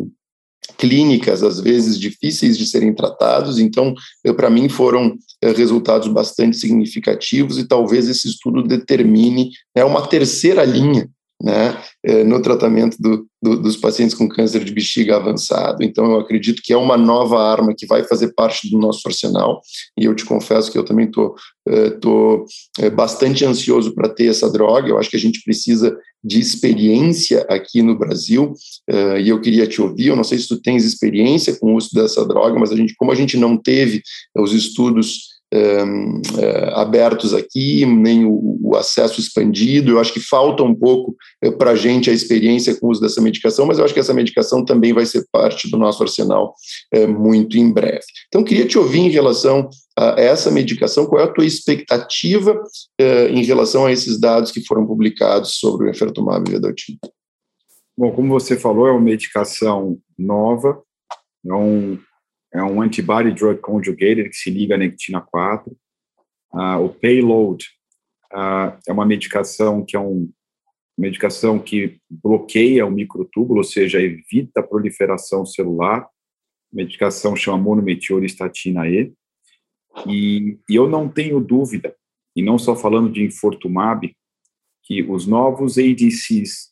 clínicas, 0.77 1.43
às 1.43 1.59
vezes 1.59 1.99
difíceis 1.99 2.57
de 2.57 2.65
serem 2.65 2.93
tratados, 2.93 3.59
então, 3.59 3.93
para 4.35 4.49
mim, 4.49 4.69
foram 4.69 5.15
resultados 5.55 6.07
bastante 6.07 6.57
significativos 6.57 7.57
e 7.57 7.67
talvez 7.67 8.07
esse 8.07 8.27
estudo 8.27 8.63
determine 8.63 9.51
né, 9.75 9.83
uma 9.83 10.05
terceira 10.07 10.63
linha 10.63 11.09
né, 11.43 11.77
eh, 12.03 12.23
no 12.23 12.41
tratamento 12.41 12.97
do, 12.99 13.27
do, 13.41 13.61
dos 13.61 13.75
pacientes 13.75 14.15
com 14.15 14.29
câncer 14.29 14.63
de 14.63 14.71
bexiga 14.71 15.15
avançado. 15.15 15.83
Então, 15.83 16.11
eu 16.11 16.19
acredito 16.19 16.61
que 16.63 16.71
é 16.71 16.77
uma 16.77 16.97
nova 16.97 17.41
arma 17.41 17.73
que 17.75 17.87
vai 17.87 18.03
fazer 18.03 18.33
parte 18.33 18.69
do 18.69 18.77
nosso 18.77 19.01
arsenal, 19.05 19.61
e 19.97 20.05
eu 20.05 20.15
te 20.15 20.25
confesso 20.25 20.71
que 20.71 20.77
eu 20.77 20.85
também 20.85 21.07
estou 21.07 21.35
tô, 21.99 22.45
eh, 22.79 22.89
bastante 22.89 23.45
ansioso 23.45 23.93
para 23.95 24.09
ter 24.09 24.27
essa 24.27 24.51
droga. 24.51 24.89
Eu 24.89 24.97
acho 24.97 25.09
que 25.09 25.17
a 25.17 25.19
gente 25.19 25.41
precisa 25.43 25.97
de 26.23 26.39
experiência 26.39 27.45
aqui 27.49 27.81
no 27.81 27.97
Brasil, 27.97 28.53
e 29.19 29.27
eu 29.27 29.41
queria 29.41 29.65
te 29.65 29.81
ouvir. 29.81 30.07
Eu 30.07 30.15
não 30.15 30.23
sei 30.23 30.37
se 30.37 30.47
tu 30.47 30.61
tens 30.61 30.85
experiência 30.85 31.57
com 31.59 31.73
o 31.73 31.75
uso 31.75 31.89
dessa 31.93 32.23
droga, 32.27 32.59
mas 32.59 32.71
a 32.71 32.75
gente, 32.75 32.93
como 32.95 33.11
a 33.11 33.15
gente 33.15 33.37
não 33.37 33.57
teve 33.57 34.03
os 34.37 34.53
estudos 34.53 35.40
abertos 36.73 37.33
aqui, 37.33 37.85
nem 37.85 38.25
o, 38.25 38.57
o, 38.61 38.75
acesso 38.75 39.19
expandido. 39.19 39.91
Eu 39.91 39.99
acho 39.99 40.13
que 40.13 40.19
falta 40.19 40.63
um 40.63 40.73
pouco 40.73 41.15
uh, 41.43 41.51
para 41.57 41.71
a 41.71 41.75
gente 41.75 42.09
a 42.09 42.13
experiência 42.13 42.73
com 42.75 42.87
o 42.87 42.89
uso 42.89 43.01
dessa 43.01 43.21
medicação, 43.21 43.65
mas 43.65 43.77
eu 43.77 43.83
acho 43.83 43.93
que 43.93 43.99
essa 43.99 44.13
medicação 44.13 44.63
também 44.63 44.93
vai 44.93 45.05
ser 45.05 45.25
parte 45.31 45.69
do 45.69 45.77
nosso 45.77 46.01
arsenal 46.01 46.53
uh, 46.95 47.07
muito 47.07 47.57
em 47.57 47.71
breve. 47.71 48.05
Então, 48.27 48.43
queria 48.43 48.65
te 48.65 48.77
ouvir 48.77 48.99
em 48.99 49.09
relação 49.09 49.69
a 49.97 50.15
essa 50.17 50.49
medicação, 50.49 51.05
qual 51.05 51.21
é 51.21 51.25
a 51.25 51.31
tua 51.31 51.45
expectativa 51.45 52.57
em 53.29 53.43
relação 53.43 53.85
a 53.85 53.91
esses 53.91 54.17
dados 54.17 54.49
que 54.49 54.65
foram 54.65 54.87
publicados 54.87 55.55
sobre 55.55 55.87
o 55.87 55.89
enfertumab 55.91 56.49
vedotin? 56.49 56.97
Bom, 57.97 58.11
como 58.13 58.29
você 58.29 58.57
falou, 58.57 58.87
é 58.87 58.91
uma 58.91 59.01
medicação 59.01 59.99
nova, 60.17 60.81
é 61.45 61.53
um 61.53 61.99
é 62.53 62.63
um 62.63 62.81
antibody 62.81 63.31
drug 63.31 63.59
conjugated 63.61 64.29
que 64.29 64.35
se 64.35 64.49
liga 64.49 64.75
à 64.75 64.77
nectina 64.77 65.21
4. 65.21 65.71
Uh, 65.71 65.77
ah, 66.59 66.79
o 66.79 66.89
payload 66.89 67.65
uh, 68.33 68.77
é 68.87 68.91
uma 68.91 69.05
medicação 69.05 69.85
que 69.85 69.95
é 69.95 69.99
um 69.99 70.29
medicação 70.97 71.57
que 71.57 71.99
bloqueia 72.09 72.85
o 72.85 72.91
microtúbulo, 72.91 73.59
ou 73.59 73.63
seja, 73.63 73.99
evita 73.99 74.59
a 74.59 74.63
proliferação 74.63 75.45
celular. 75.45 76.01
A 76.01 76.07
medicação 76.71 77.35
chama 77.35 77.57
monometeoristatina 77.57 78.87
E. 78.87 79.11
E, 80.05 80.59
e 80.69 80.75
eu 80.75 80.87
não 80.87 81.09
tenho 81.09 81.39
dúvida, 81.39 81.95
e 82.35 82.43
não 82.43 82.59
só 82.59 82.75
falando 82.75 83.11
de 83.11 83.23
Infortumab, 83.23 84.15
que 84.83 85.01
os 85.03 85.25
novos 85.25 85.77
ADCs 85.77 86.71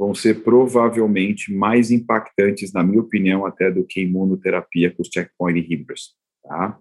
vão 0.00 0.14
ser 0.14 0.42
provavelmente 0.42 1.52
mais 1.52 1.90
impactantes, 1.90 2.72
na 2.72 2.82
minha 2.82 3.02
opinião, 3.02 3.44
até 3.44 3.70
do 3.70 3.84
que 3.84 4.00
imunoterapia 4.00 4.90
com 4.90 5.02
os 5.02 5.10
checkpoint 5.12 5.60
inhibitors. 5.60 6.14
Tá? 6.42 6.78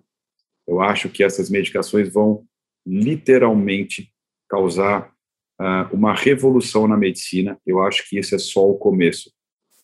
Eu 0.65 0.79
acho 0.79 1.09
que 1.09 1.21
essas 1.21 1.49
medicações 1.49 2.07
vão 2.07 2.45
literalmente 2.87 4.09
causar 4.47 5.11
uh, 5.59 5.93
uma 5.93 6.13
revolução 6.13 6.87
na 6.87 6.95
medicina. 6.95 7.59
Eu 7.67 7.83
acho 7.83 8.07
que 8.07 8.17
isso 8.17 8.35
é 8.35 8.39
só 8.39 8.65
o 8.65 8.77
começo. 8.77 9.29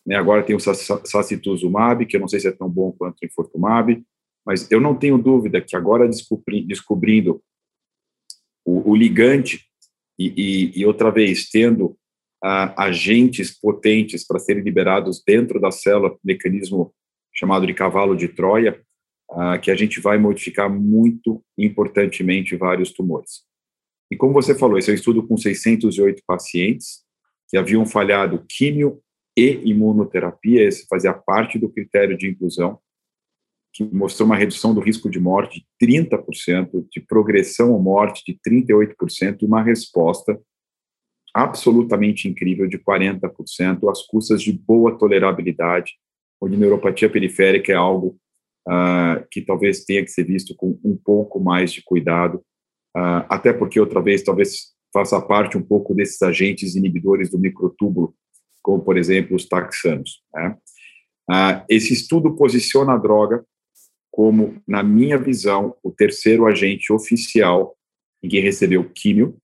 Né? 0.06 0.16
Agora 0.16 0.42
tem 0.42 0.56
o 0.56 0.60
sacituzumab, 0.60 2.06
que 2.06 2.16
eu 2.16 2.20
não 2.20 2.28
sei 2.28 2.40
se 2.40 2.48
é 2.48 2.52
tão 2.52 2.70
bom 2.70 2.90
quanto 2.90 3.18
o 3.22 3.26
infortumab, 3.26 4.02
mas 4.46 4.70
eu 4.70 4.80
não 4.80 4.94
tenho 4.94 5.18
dúvida 5.18 5.60
que 5.60 5.76
agora 5.76 6.08
descobri, 6.08 6.62
descobrindo 6.62 7.42
o, 8.64 8.92
o 8.92 8.96
ligante 8.96 9.66
e, 10.18 10.72
e, 10.74 10.80
e, 10.80 10.86
outra 10.86 11.10
vez 11.10 11.50
tendo 11.50 11.98
agentes 12.76 13.58
potentes 13.58 14.26
para 14.26 14.38
serem 14.38 14.62
liberados 14.62 15.22
dentro 15.26 15.60
da 15.60 15.70
célula, 15.70 16.16
mecanismo 16.24 16.94
chamado 17.34 17.66
de 17.66 17.74
cavalo 17.74 18.16
de 18.16 18.28
Troia, 18.28 18.80
uh, 19.30 19.60
que 19.60 19.70
a 19.70 19.76
gente 19.76 20.00
vai 20.00 20.18
modificar 20.18 20.70
muito 20.70 21.42
importantemente 21.58 22.56
vários 22.56 22.92
tumores. 22.92 23.42
E 24.10 24.16
como 24.16 24.32
você 24.32 24.54
falou, 24.54 24.78
esse 24.78 24.90
é 24.90 24.92
um 24.92 24.96
estudo 24.96 25.26
com 25.26 25.36
608 25.36 26.22
pacientes 26.26 27.04
que 27.48 27.56
haviam 27.56 27.84
falhado 27.84 28.44
químio 28.48 29.00
e 29.36 29.60
imunoterapia, 29.70 30.62
esse 30.62 30.86
fazia 30.86 31.12
parte 31.12 31.58
do 31.58 31.68
critério 31.68 32.16
de 32.16 32.28
inclusão, 32.28 32.78
que 33.72 33.84
mostrou 33.84 34.26
uma 34.26 34.36
redução 34.36 34.74
do 34.74 34.80
risco 34.80 35.10
de 35.10 35.20
morte 35.20 35.66
de 35.80 35.86
30%, 35.86 36.86
de 36.90 37.00
progressão 37.00 37.72
ou 37.72 37.82
morte 37.82 38.22
de 38.24 38.38
38% 38.48 39.42
e 39.42 39.44
uma 39.44 39.62
resposta 39.62 40.40
absolutamente 41.36 42.26
incrível 42.26 42.66
de 42.66 42.78
40%, 42.78 43.90
às 43.90 44.00
custas 44.06 44.40
de 44.40 44.54
boa 44.54 44.96
tolerabilidade, 44.96 45.92
onde 46.40 46.56
neuropatia 46.56 47.10
periférica 47.10 47.70
é 47.70 47.76
algo 47.76 48.18
uh, 48.66 49.22
que 49.30 49.42
talvez 49.42 49.84
tenha 49.84 50.02
que 50.02 50.10
ser 50.10 50.24
visto 50.24 50.56
com 50.56 50.80
um 50.82 50.96
pouco 50.96 51.38
mais 51.38 51.70
de 51.70 51.82
cuidado, 51.84 52.38
uh, 52.96 53.28
até 53.28 53.52
porque, 53.52 53.78
outra 53.78 54.00
vez, 54.00 54.22
talvez 54.22 54.74
faça 54.94 55.20
parte 55.20 55.58
um 55.58 55.62
pouco 55.62 55.94
desses 55.94 56.22
agentes 56.22 56.74
inibidores 56.74 57.30
do 57.30 57.38
microtúbulo, 57.38 58.14
como, 58.62 58.82
por 58.82 58.96
exemplo, 58.96 59.36
os 59.36 59.46
taxanos. 59.46 60.22
Né? 60.32 60.56
Uh, 61.30 61.64
esse 61.68 61.92
estudo 61.92 62.34
posiciona 62.34 62.94
a 62.94 62.98
droga 62.98 63.44
como, 64.10 64.56
na 64.66 64.82
minha 64.82 65.18
visão, 65.18 65.76
o 65.82 65.90
terceiro 65.90 66.46
agente 66.46 66.90
oficial 66.90 67.76
em 68.22 68.28
que 68.28 68.40
recebeu 68.40 68.88
químio, 68.88 69.36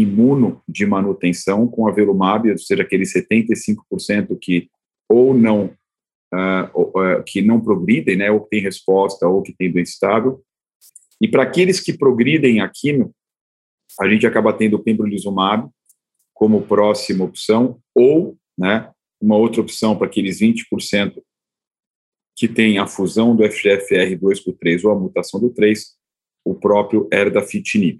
imuno 0.00 0.62
de 0.68 0.86
manutenção 0.86 1.68
com 1.68 1.86
avelumab, 1.86 2.50
ou 2.50 2.58
seja, 2.58 2.82
aqueles 2.82 3.12
75% 3.12 4.38
que 4.40 4.70
ou 5.08 5.34
não 5.34 5.76
uh, 6.32 6.80
uh, 6.80 7.22
que 7.24 7.42
não 7.42 7.60
progridem, 7.60 8.16
né, 8.16 8.30
ou 8.30 8.40
que 8.40 8.50
tem 8.50 8.60
resposta, 8.60 9.28
ou 9.28 9.42
que 9.42 9.52
tem 9.52 9.70
doença 9.70 9.92
estável. 9.92 10.42
E 11.20 11.28
para 11.28 11.42
aqueles 11.42 11.80
que 11.80 11.96
progridem 11.96 12.60
a 12.60 12.68
quimio, 12.68 13.14
a 14.00 14.08
gente 14.08 14.26
acaba 14.26 14.52
tendo 14.52 14.76
o 14.76 14.82
pembrolizumab 14.82 15.68
como 16.32 16.62
próxima 16.62 17.24
opção, 17.24 17.78
ou, 17.94 18.36
né, 18.58 18.90
uma 19.20 19.36
outra 19.36 19.60
opção 19.60 19.96
para 19.96 20.06
aqueles 20.06 20.40
20% 20.40 21.22
que 22.34 22.48
tem 22.48 22.78
a 22.78 22.86
fusão 22.86 23.36
do 23.36 23.44
FGFR2 23.44 24.42
com 24.42 24.50
o 24.50 24.54
3 24.54 24.84
ou 24.84 24.90
a 24.90 24.98
mutação 24.98 25.38
do 25.38 25.50
3, 25.50 25.94
o 26.44 26.54
próprio 26.54 27.08
erdafitinib. 27.12 27.98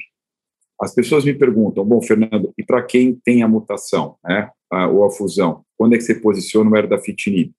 As 0.82 0.92
pessoas 0.92 1.24
me 1.24 1.32
perguntam, 1.32 1.84
bom, 1.84 2.02
Fernando, 2.02 2.52
e 2.58 2.64
para 2.64 2.82
quem 2.82 3.14
tem 3.14 3.44
a 3.44 3.48
mutação, 3.48 4.16
né, 4.24 4.50
a, 4.68 4.88
ou 4.88 5.04
a 5.04 5.10
fusão, 5.12 5.64
quando 5.78 5.94
é 5.94 5.96
que 5.96 6.02
você 6.02 6.16
posiciona 6.16 6.68
o 6.68 6.76
erdafitinib? 6.76 7.52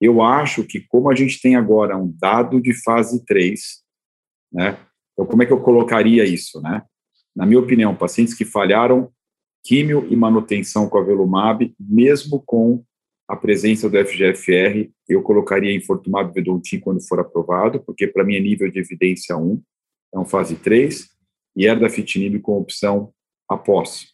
Eu 0.00 0.22
acho 0.22 0.64
que, 0.64 0.80
como 0.80 1.10
a 1.10 1.14
gente 1.14 1.42
tem 1.42 1.56
agora 1.56 1.94
um 1.98 2.10
dado 2.18 2.58
de 2.58 2.72
fase 2.82 3.22
3, 3.26 3.60
né, 4.50 4.78
então 5.12 5.26
como 5.26 5.42
é 5.42 5.46
que 5.46 5.52
eu 5.52 5.60
colocaria 5.60 6.24
isso, 6.24 6.62
né? 6.62 6.82
Na 7.36 7.44
minha 7.44 7.60
opinião, 7.60 7.94
pacientes 7.94 8.32
que 8.32 8.46
falharam 8.46 9.12
químio 9.62 10.06
e 10.08 10.16
manutenção 10.16 10.88
com 10.88 10.96
a 10.96 11.02
velumab, 11.02 11.74
mesmo 11.78 12.42
com 12.46 12.82
a 13.28 13.36
presença 13.36 13.90
do 13.90 13.98
FGFR, 13.98 14.88
eu 15.06 15.20
colocaria 15.22 15.76
infortumab 15.76 16.32
vedotin 16.32 16.80
quando 16.80 17.06
for 17.06 17.20
aprovado, 17.20 17.78
porque 17.84 18.06
para 18.06 18.24
mim 18.24 18.36
é 18.36 18.40
nível 18.40 18.70
de 18.70 18.78
evidência 18.78 19.36
1, 19.36 19.62
é 20.14 20.18
um 20.18 20.24
fase 20.24 20.56
3, 20.56 21.17
e 21.58 21.66
erdafitinib 21.66 22.38
com 22.38 22.56
opção 22.56 23.12
após. 23.48 24.06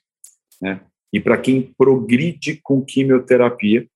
Né? 0.62 0.80
E 1.12 1.20
para 1.20 1.36
quem 1.36 1.74
progride 1.76 2.58
com 2.62 2.82
quimioterapia, 2.82 3.86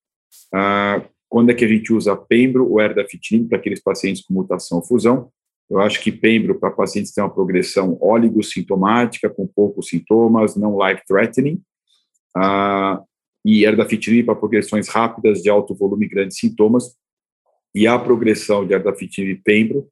ah, 0.55 1.03
quando 1.31 1.51
é 1.51 1.55
que 1.55 1.65
a 1.65 1.69
gente 1.69 1.91
usa 1.93 2.15
pembro 2.15 2.71
ou 2.71 2.79
erdafitinib 2.79 3.49
para 3.49 3.59
aqueles 3.59 3.81
pacientes 3.81 4.23
com 4.23 4.35
mutação 4.35 4.79
ou 4.79 4.85
fusão? 4.85 5.31
Eu 5.71 5.81
acho 5.81 6.01
que 6.03 6.13
pembro 6.13 6.59
para 6.59 6.71
pacientes 6.71 7.11
que 7.11 7.15
têm 7.15 7.25
uma 7.25 7.33
progressão 7.33 7.97
oligossintomática, 8.01 9.31
com 9.31 9.47
poucos 9.47 9.89
sintomas, 9.89 10.55
não 10.55 10.79
life-threatening, 10.79 11.61
ah, 12.37 13.03
e 13.45 13.65
erdafitinib 13.65 14.27
para 14.27 14.37
progressões 14.37 14.89
rápidas 14.89 15.43
de 15.43 15.49
alto 15.49 15.75
volume 15.75 16.05
e 16.05 16.09
grandes 16.09 16.39
sintomas, 16.39 16.95
e 17.75 17.87
a 17.87 17.99
progressão 17.99 18.67
de 18.67 18.75
erdafitinib 18.75 19.41
pembro, 19.43 19.89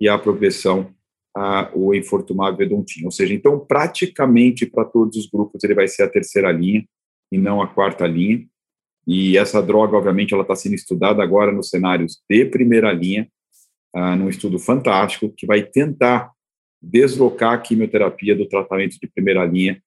e 0.00 0.08
a 0.08 0.16
progressão 0.16 0.94
ah, 1.36 1.70
o 1.74 1.94
enfortumab 1.94 2.56
vedontin. 2.56 3.04
Ou 3.04 3.10
seja, 3.10 3.34
então, 3.34 3.58
praticamente 3.58 4.66
para 4.66 4.84
todos 4.84 5.16
os 5.16 5.26
grupos, 5.28 5.62
ele 5.64 5.74
vai 5.74 5.88
ser 5.88 6.02
a 6.02 6.08
terceira 6.08 6.50
linha 6.50 6.84
e 7.30 7.38
não 7.38 7.62
a 7.62 7.68
quarta 7.68 8.06
linha. 8.06 8.46
E 9.06 9.36
essa 9.36 9.62
droga, 9.62 9.96
obviamente, 9.96 10.34
ela 10.34 10.42
está 10.42 10.54
sendo 10.54 10.74
estudada 10.74 11.22
agora 11.22 11.52
nos 11.52 11.68
cenários 11.68 12.20
de 12.28 12.44
primeira 12.44 12.92
linha, 12.92 13.28
uh, 13.94 14.16
num 14.16 14.28
estudo 14.28 14.58
fantástico, 14.58 15.32
que 15.36 15.46
vai 15.46 15.62
tentar 15.62 16.30
deslocar 16.82 17.52
a 17.52 17.58
quimioterapia 17.58 18.34
do 18.34 18.48
tratamento 18.48 18.98
de 19.00 19.06
primeira 19.08 19.44
linha 19.44 19.82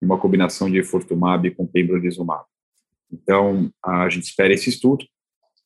uma 0.00 0.18
combinação 0.18 0.70
de 0.70 0.78
efortumab 0.78 1.50
com 1.52 1.66
pembrolizumab. 1.66 2.44
Então, 3.12 3.70
a 3.84 4.08
gente 4.08 4.24
espera 4.24 4.52
esse 4.52 4.68
estudo, 4.68 5.04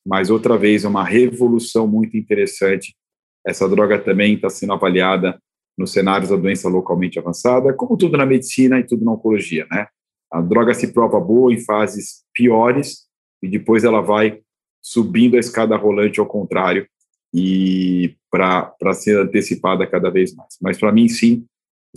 mas 0.05 0.29
outra 0.29 0.57
vez 0.57 0.83
é 0.83 0.87
uma 0.87 1.03
revolução 1.03 1.87
muito 1.87 2.17
interessante. 2.17 2.95
Essa 3.45 3.67
droga 3.67 3.99
também 3.99 4.35
está 4.35 4.49
sendo 4.49 4.73
avaliada 4.73 5.39
nos 5.77 5.91
cenários 5.91 6.29
da 6.29 6.35
doença 6.35 6.69
localmente 6.69 7.19
avançada, 7.19 7.73
como 7.73 7.97
tudo 7.97 8.17
na 8.17 8.25
medicina 8.25 8.79
e 8.79 8.85
tudo 8.85 9.03
na 9.03 9.13
oncologia, 9.13 9.65
né? 9.71 9.87
A 10.31 10.41
droga 10.41 10.73
se 10.73 10.93
prova 10.93 11.19
boa 11.19 11.53
em 11.53 11.59
fases 11.59 12.23
piores 12.33 13.07
e 13.41 13.47
depois 13.47 13.83
ela 13.83 14.01
vai 14.01 14.41
subindo 14.81 15.35
a 15.35 15.39
escada 15.39 15.75
rolante 15.75 16.19
ao 16.19 16.25
contrário 16.25 16.87
e 17.33 18.15
para 18.29 18.93
ser 18.93 19.17
antecipada 19.17 19.85
cada 19.87 20.09
vez 20.09 20.33
mais. 20.33 20.55
Mas 20.61 20.77
para 20.77 20.91
mim, 20.91 21.07
sim, 21.07 21.45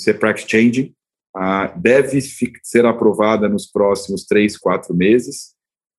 é 0.07 0.13
practice 0.13 0.49
changing, 0.49 0.95
uh, 1.37 1.79
deve 1.79 2.21
ser 2.21 2.85
aprovada 2.85 3.49
nos 3.49 3.67
próximos 3.67 4.25
três, 4.27 4.57
quatro 4.57 4.95
meses 4.95 5.55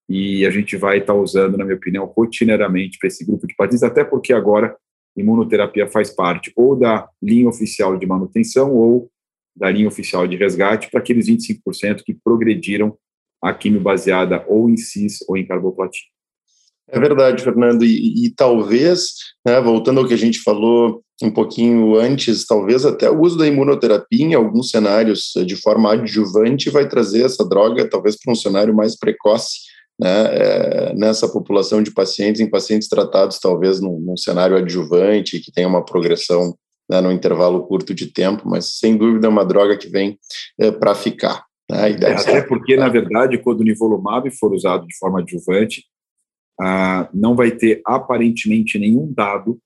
e 0.08 0.46
a 0.46 0.50
gente 0.50 0.76
vai 0.76 0.98
estar 0.98 1.12
tá 1.12 1.18
usando, 1.18 1.58
na 1.58 1.64
minha 1.64 1.76
opinião, 1.76 2.06
rotineiramente 2.06 2.98
para 2.98 3.08
esse 3.08 3.24
grupo 3.24 3.46
de 3.46 3.54
pacientes, 3.54 3.82
até 3.82 4.02
porque 4.04 4.32
agora 4.32 4.76
imunoterapia 5.18 5.88
faz 5.88 6.10
parte 6.10 6.52
ou 6.56 6.76
da 6.76 7.08
linha 7.22 7.48
oficial 7.48 7.96
de 7.96 8.06
manutenção 8.06 8.74
ou 8.74 9.10
da 9.56 9.70
linha 9.70 9.88
oficial 9.88 10.26
de 10.26 10.36
resgate 10.36 10.90
para 10.90 11.00
aqueles 11.00 11.28
25% 11.28 12.02
que 12.04 12.14
progrediram 12.14 12.96
a 13.42 13.52
quimio 13.52 13.80
baseada 13.80 14.44
ou 14.48 14.70
em 14.70 14.76
cis 14.76 15.18
ou 15.28 15.36
em 15.36 15.46
carboplatina. 15.46 16.08
É 16.90 16.98
verdade, 16.98 17.44
Fernando, 17.44 17.84
e, 17.84 18.24
e 18.24 18.30
talvez, 18.30 19.12
né, 19.44 19.60
voltando 19.60 20.00
ao 20.00 20.06
que 20.06 20.14
a 20.14 20.18
gente 20.18 20.40
falou 20.40 21.02
um 21.22 21.30
pouquinho 21.30 21.96
antes, 21.96 22.46
talvez 22.46 22.86
até 22.86 23.10
o 23.10 23.20
uso 23.20 23.36
da 23.36 23.46
imunoterapia 23.46 24.24
em 24.24 24.34
alguns 24.34 24.70
cenários 24.70 25.32
de 25.44 25.56
forma 25.56 25.92
adjuvante 25.92 26.70
vai 26.70 26.88
trazer 26.88 27.24
essa 27.24 27.46
droga 27.46 27.88
talvez 27.88 28.16
para 28.16 28.32
um 28.32 28.36
cenário 28.36 28.74
mais 28.74 28.96
precoce, 28.96 29.67
né, 29.98 30.24
é, 30.30 30.94
nessa 30.94 31.28
população 31.28 31.82
de 31.82 31.90
pacientes, 31.90 32.40
em 32.40 32.48
pacientes 32.48 32.88
tratados 32.88 33.38
talvez 33.38 33.80
num, 33.80 33.98
num 33.98 34.16
cenário 34.16 34.56
adjuvante, 34.56 35.40
que 35.40 35.52
tenha 35.52 35.68
uma 35.68 35.84
progressão 35.84 36.56
né, 36.88 37.00
num 37.00 37.12
intervalo 37.12 37.66
curto 37.66 37.94
de 37.94 38.06
tempo, 38.12 38.48
mas 38.48 38.78
sem 38.78 38.96
dúvida 38.96 39.26
é 39.26 39.30
uma 39.30 39.44
droga 39.44 39.76
que 39.76 39.88
vem 39.88 40.18
é, 40.58 40.70
para 40.70 40.94
ficar. 40.94 41.44
Né, 41.70 41.90
é, 41.90 42.12
até 42.14 42.42
porque, 42.42 42.76
na 42.76 42.88
verdade, 42.88 43.38
quando 43.38 43.60
o 43.60 43.64
nivolumab 43.64 44.30
for 44.30 44.52
usado 44.52 44.86
de 44.86 44.96
forma 44.96 45.20
adjuvante, 45.20 45.84
ah, 46.60 47.08
não 47.12 47.36
vai 47.36 47.50
ter 47.50 47.82
aparentemente 47.86 48.78
nenhum 48.78 49.12
dado 49.12 49.58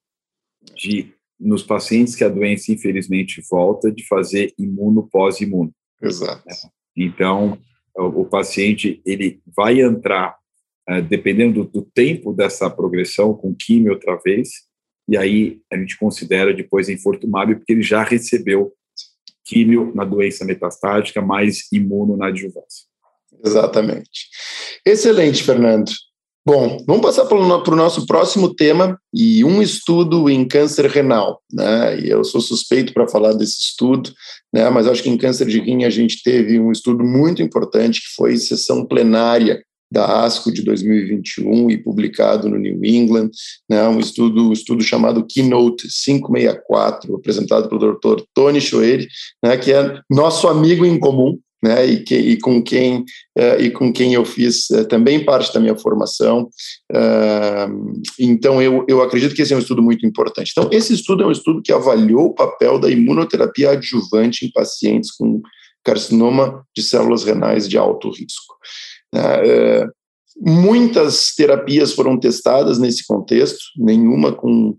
de 0.75 1.13
nos 1.39 1.63
pacientes 1.63 2.15
que 2.15 2.23
a 2.23 2.29
doença 2.29 2.71
infelizmente 2.73 3.43
volta 3.51 3.91
de 3.91 4.07
fazer 4.07 4.53
imuno 4.59 5.09
pós-imuno. 5.11 5.73
Exato. 6.01 6.43
Então, 6.97 7.59
o, 7.97 8.25
paciente 8.25 9.03
ele 9.05 9.41
vai 9.47 9.81
entrar, 9.81 10.37
ah, 10.89 11.01
dependendo 11.01 11.65
do, 11.65 11.83
tempo 11.83 12.33
dessa 12.33 12.71
progressão, 12.71 13.35
com 13.35 13.55
químio 13.55 13.93
outra 13.93 14.17
vez, 14.17 14.51
e 15.09 15.17
aí 15.17 15.61
a 15.71 15.77
gente 15.77 15.99
considera 15.99 16.55
depois 16.55 16.89
infortumab, 16.89 17.55
porque 17.57 17.73
ele 17.73 17.83
já 17.83 18.03
recebeu 18.03 18.73
químio 19.45 19.93
na 19.95 20.05
doença 20.05 20.45
metastática, 20.45 21.21
mais 21.21 21.71
imuno 21.73 22.17
na 22.17 22.29
adjuvância. 22.29 22.87
Exatamente. 23.45 24.29
Excelente, 24.87 25.43
Fernando. 25.43 25.91
Bom, 26.45 26.77
vamos 26.89 27.03
passar 27.03 27.25
para 27.27 27.37
o 27.39 27.77
nosso 27.77 28.05
próximo 28.05 28.53
tema 28.53 28.99
e 29.15 29.45
um 29.45 29.63
estudo 29.63 30.29
em 30.29 30.45
câncer 30.45 30.87
renal, 30.87 31.41
né? 31.53 32.01
E 32.01 32.11
eu 32.11 32.25
sou 32.25 32.41
suspeito 32.41 32.93
para 32.93 33.07
falar 33.07 33.33
desse 33.33 33.61
estudo, 33.61 34.11
né? 34.53 34.69
Mas 34.69 34.89
acho 34.89 35.05
que 35.05 35.09
em 35.09 35.17
câncer 35.17 35.47
de 35.47 35.61
rim 35.61 35.85
a 35.85 35.91
gente 35.91 36.21
teve 36.21 36.59
um 36.59 36.73
estudo 36.73 37.05
muito 37.05 37.41
importante 37.41 38.01
que 38.01 38.15
foi 38.17 38.37
sessão 38.37 38.85
plenária 38.85 39.63
da 39.93 40.25
ASCO 40.25 40.51
de 40.51 40.63
2021 40.63 41.71
e 41.71 41.77
publicado 41.77 42.49
no 42.49 42.59
New 42.59 42.83
England, 42.83 43.31
né, 43.69 43.87
um 43.87 44.01
estudo, 44.01 44.49
um 44.49 44.53
estudo 44.53 44.83
chamado 44.83 45.27
Keynote 45.27 45.87
564, 45.87 47.15
apresentado 47.15 47.69
pelo 47.69 47.93
Dr. 47.93 48.23
Tony 48.35 48.59
Choeri, 48.59 49.07
né, 49.45 49.59
que 49.59 49.71
é 49.71 50.01
nosso 50.11 50.49
amigo 50.49 50.87
em 50.87 50.99
comum, 50.99 51.39
né, 51.63 51.87
e, 51.87 52.03
que, 52.03 52.17
e, 52.17 52.39
com 52.39 52.63
quem 52.63 53.05
uh, 53.39 53.61
e 53.61 53.71
com 53.71 53.93
quem 53.93 54.13
eu 54.15 54.25
fiz 54.25 54.69
uh, 54.71 54.85
também 54.87 55.25
parte 55.25 55.53
da 55.55 55.61
minha 55.61 55.77
formação. 55.77 56.49
Uh, 56.91 57.93
então, 58.19 58.61
eu, 58.61 58.85
eu 58.89 59.01
acredito 59.01 59.35
que 59.35 59.43
esse 59.43 59.53
é 59.53 59.57
um 59.57 59.61
estudo 59.61 59.83
muito 59.83 60.05
importante. 60.05 60.51
Então, 60.51 60.69
esse 60.73 60.93
estudo 60.93 61.23
é 61.23 61.27
um 61.27 61.31
estudo 61.31 61.63
que 61.63 61.73
avaliou 61.73 62.27
o 62.27 62.35
papel 62.35 62.79
da 62.79 62.91
imunoterapia 62.91 63.71
adjuvante 63.71 64.45
em 64.45 64.51
pacientes 64.51 65.13
com 65.13 65.41
carcinoma 65.85 66.65
de 66.77 66.83
células 66.83 67.25
renais 67.25 67.69
de 67.69 67.79
alto 67.79 68.11
risco. 68.11 68.55
Uh, 69.15 69.91
muitas 70.41 71.35
terapias 71.37 71.93
foram 71.93 72.19
testadas 72.19 72.79
nesse 72.79 73.07
contexto, 73.07 73.59
nenhuma 73.77 74.33
com 74.33 74.75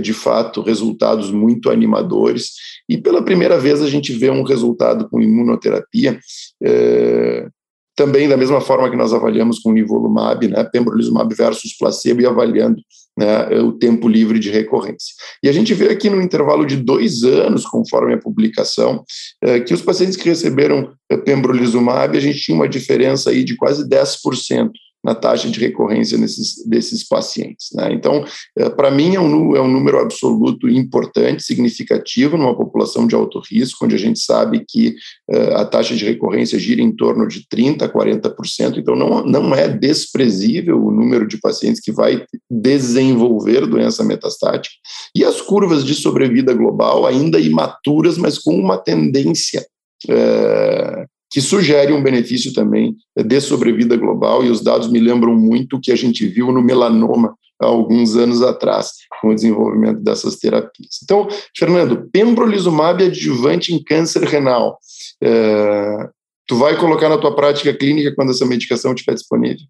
de 0.00 0.12
fato 0.12 0.62
resultados 0.62 1.30
muito 1.30 1.68
animadores, 1.68 2.52
e 2.88 2.96
pela 2.96 3.22
primeira 3.22 3.58
vez 3.58 3.82
a 3.82 3.88
gente 3.88 4.12
vê 4.12 4.30
um 4.30 4.42
resultado 4.42 5.08
com 5.08 5.20
imunoterapia 5.20 6.18
uh, 6.62 7.50
também 7.98 8.28
da 8.28 8.36
mesma 8.36 8.60
forma 8.60 8.88
que 8.88 8.96
nós 8.96 9.12
avaliamos 9.12 9.58
com 9.58 9.72
nivolumab, 9.72 10.46
né, 10.46 10.62
pembrolizumab 10.62 11.34
versus 11.34 11.76
placebo 11.76 12.20
e 12.20 12.26
avaliando 12.26 12.80
né, 13.18 13.48
o 13.58 13.72
tempo 13.72 14.08
livre 14.08 14.38
de 14.38 14.50
recorrência. 14.50 15.12
E 15.42 15.48
a 15.48 15.52
gente 15.52 15.74
vê 15.74 15.88
aqui 15.88 16.08
no 16.08 16.22
intervalo 16.22 16.64
de 16.64 16.76
dois 16.76 17.24
anos, 17.24 17.66
conforme 17.66 18.14
a 18.14 18.18
publicação, 18.18 19.02
eh, 19.42 19.58
que 19.58 19.74
os 19.74 19.82
pacientes 19.82 20.16
que 20.16 20.28
receberam 20.28 20.92
pembrolizumab, 21.24 22.16
a 22.16 22.20
gente 22.20 22.38
tinha 22.38 22.54
uma 22.54 22.68
diferença 22.68 23.30
aí 23.30 23.42
de 23.42 23.56
quase 23.56 23.88
10% 23.88 24.70
na 25.04 25.14
taxa 25.14 25.48
de 25.48 25.60
recorrência 25.60 26.18
nesses, 26.18 26.64
desses 26.66 27.06
pacientes. 27.06 27.68
Né? 27.72 27.92
Então, 27.92 28.24
é, 28.56 28.68
para 28.68 28.90
mim, 28.90 29.14
é 29.14 29.20
um, 29.20 29.54
é 29.56 29.60
um 29.60 29.68
número 29.68 29.98
absoluto 29.98 30.68
importante, 30.68 31.42
significativo, 31.42 32.36
numa 32.36 32.56
população 32.56 33.06
de 33.06 33.14
alto 33.14 33.40
risco, 33.40 33.84
onde 33.84 33.94
a 33.94 33.98
gente 33.98 34.18
sabe 34.18 34.64
que 34.68 34.94
é, 35.30 35.54
a 35.54 35.64
taxa 35.64 35.94
de 35.94 36.04
recorrência 36.04 36.58
gira 36.58 36.82
em 36.82 36.90
torno 36.90 37.28
de 37.28 37.46
30% 37.46 37.82
a 37.82 37.88
40%, 37.88 38.78
então 38.78 38.96
não, 38.96 39.24
não 39.24 39.54
é 39.54 39.68
desprezível 39.68 40.84
o 40.84 40.90
número 40.90 41.26
de 41.26 41.38
pacientes 41.38 41.80
que 41.80 41.92
vai 41.92 42.24
desenvolver 42.50 43.66
doença 43.66 44.02
metastática. 44.04 44.74
E 45.14 45.24
as 45.24 45.40
curvas 45.40 45.84
de 45.84 45.94
sobrevida 45.94 46.52
global 46.52 47.06
ainda 47.06 47.38
imaturas, 47.38 48.18
mas 48.18 48.38
com 48.38 48.54
uma 48.54 48.76
tendência 48.76 49.64
é, 50.08 51.06
que 51.30 51.40
sugere 51.40 51.92
um 51.92 52.02
benefício 52.02 52.52
também 52.52 52.96
de 53.16 53.40
sobrevida 53.40 53.96
global, 53.96 54.44
e 54.44 54.50
os 54.50 54.62
dados 54.62 54.90
me 54.90 54.98
lembram 54.98 55.34
muito 55.34 55.76
o 55.76 55.80
que 55.80 55.92
a 55.92 55.96
gente 55.96 56.26
viu 56.26 56.50
no 56.50 56.62
melanoma 56.62 57.36
há 57.60 57.66
alguns 57.66 58.16
anos 58.16 58.42
atrás, 58.42 58.92
com 59.20 59.28
o 59.28 59.34
desenvolvimento 59.34 60.00
dessas 60.00 60.36
terapias. 60.36 61.00
Então, 61.02 61.28
Fernando, 61.56 62.08
pembrolizumab 62.10 63.04
adjuvante 63.04 63.74
em 63.74 63.82
câncer 63.82 64.22
renal. 64.22 64.78
É, 65.20 66.08
tu 66.46 66.56
vai 66.56 66.78
colocar 66.78 67.08
na 67.08 67.18
tua 67.18 67.34
prática 67.34 67.74
clínica 67.74 68.14
quando 68.14 68.30
essa 68.30 68.46
medicação 68.46 68.94
estiver 68.94 69.14
disponível? 69.14 69.66